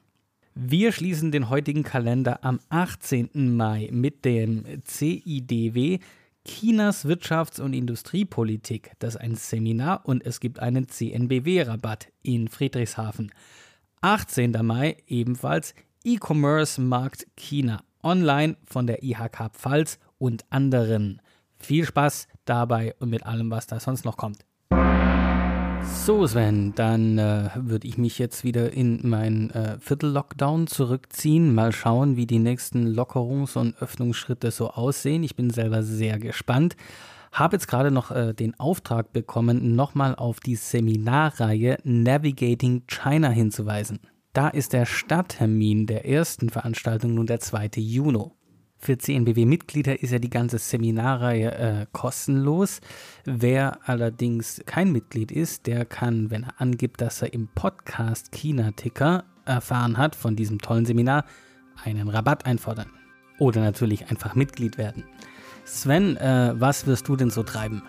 [0.61, 3.31] Wir schließen den heutigen Kalender am 18.
[3.57, 6.01] Mai mit dem CIDW
[6.45, 8.91] Chinas Wirtschafts- und Industriepolitik.
[8.99, 13.31] Das ist ein Seminar und es gibt einen CNBW-Rabatt in Friedrichshafen.
[14.01, 14.51] 18.
[14.63, 21.23] Mai ebenfalls E-Commerce Markt China online von der IHK Pfalz und anderen.
[21.61, 24.48] Viel Spaß dabei und mit allem, was da sonst noch kommt.
[25.93, 31.55] So, Sven, dann äh, würde ich mich jetzt wieder in meinen äh, Viertel-Lockdown zurückziehen.
[31.55, 35.23] Mal schauen, wie die nächsten Lockerungs- und Öffnungsschritte so aussehen.
[35.23, 36.77] Ich bin selber sehr gespannt.
[37.33, 44.01] Habe jetzt gerade noch äh, den Auftrag bekommen, nochmal auf die Seminarreihe Navigating China hinzuweisen.
[44.33, 47.71] Da ist der Starttermin der ersten Veranstaltung nun der 2.
[47.77, 48.31] Juni.
[48.81, 52.81] Für CNBW-Mitglieder ist ja die ganze Seminarreihe äh, kostenlos.
[53.25, 59.25] Wer allerdings kein Mitglied ist, der kann, wenn er angibt, dass er im Podcast China-Ticker
[59.45, 61.25] erfahren hat von diesem tollen Seminar,
[61.85, 62.89] einen Rabatt einfordern.
[63.39, 65.05] Oder natürlich einfach Mitglied werden.
[65.65, 67.83] Sven, äh, was wirst du denn so treiben?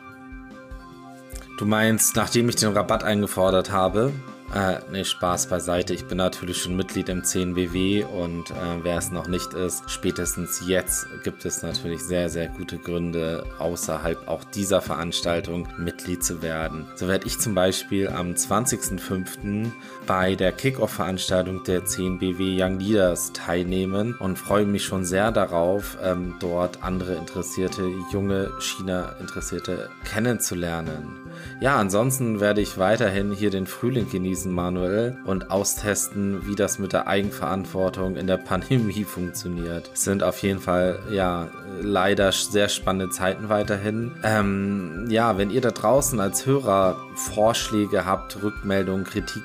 [1.59, 4.11] Du meinst, nachdem ich den Rabatt eingefordert habe,
[4.53, 5.93] äh, nee, Spaß beiseite.
[5.93, 10.63] Ich bin natürlich schon Mitglied im 10WW und äh, wer es noch nicht ist, spätestens
[10.67, 16.87] jetzt gibt es natürlich sehr, sehr gute Gründe, außerhalb auch dieser Veranstaltung Mitglied zu werden.
[16.95, 19.71] So werde ich zum Beispiel am 20.05.
[20.09, 26.33] bei der Kickoff-Veranstaltung der 10BW Young Leaders teilnehmen und freue mich schon sehr darauf, ähm,
[26.39, 31.29] dort andere interessierte, junge China-Interessierte kennenzulernen.
[31.61, 36.91] Ja, ansonsten werde ich weiterhin hier den Frühling genießen, Manuel, und austesten, wie das mit
[36.91, 39.91] der Eigenverantwortung in der Pandemie funktioniert.
[39.93, 41.49] Es sind auf jeden Fall, ja,
[41.81, 44.13] leider sehr spannende Zeiten weiterhin.
[44.23, 49.43] Ähm, ja, wenn ihr da draußen als Hörer Vorschläge habt, Rückmeldungen, Kritik,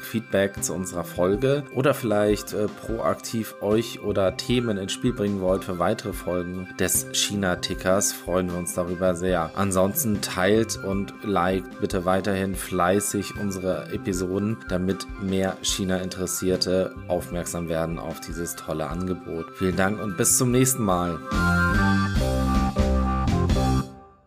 [0.55, 5.65] Feedback zu unserer Folge oder vielleicht äh, proaktiv euch oder Themen ins Spiel bringen wollt
[5.65, 9.51] für weitere Folgen des China-Tickers, freuen wir uns darüber sehr.
[9.55, 18.21] Ansonsten teilt und liked bitte weiterhin fleißig unsere Episoden, damit mehr China-Interessierte aufmerksam werden auf
[18.21, 19.47] dieses tolle Angebot.
[19.57, 21.19] Vielen Dank und bis zum nächsten Mal.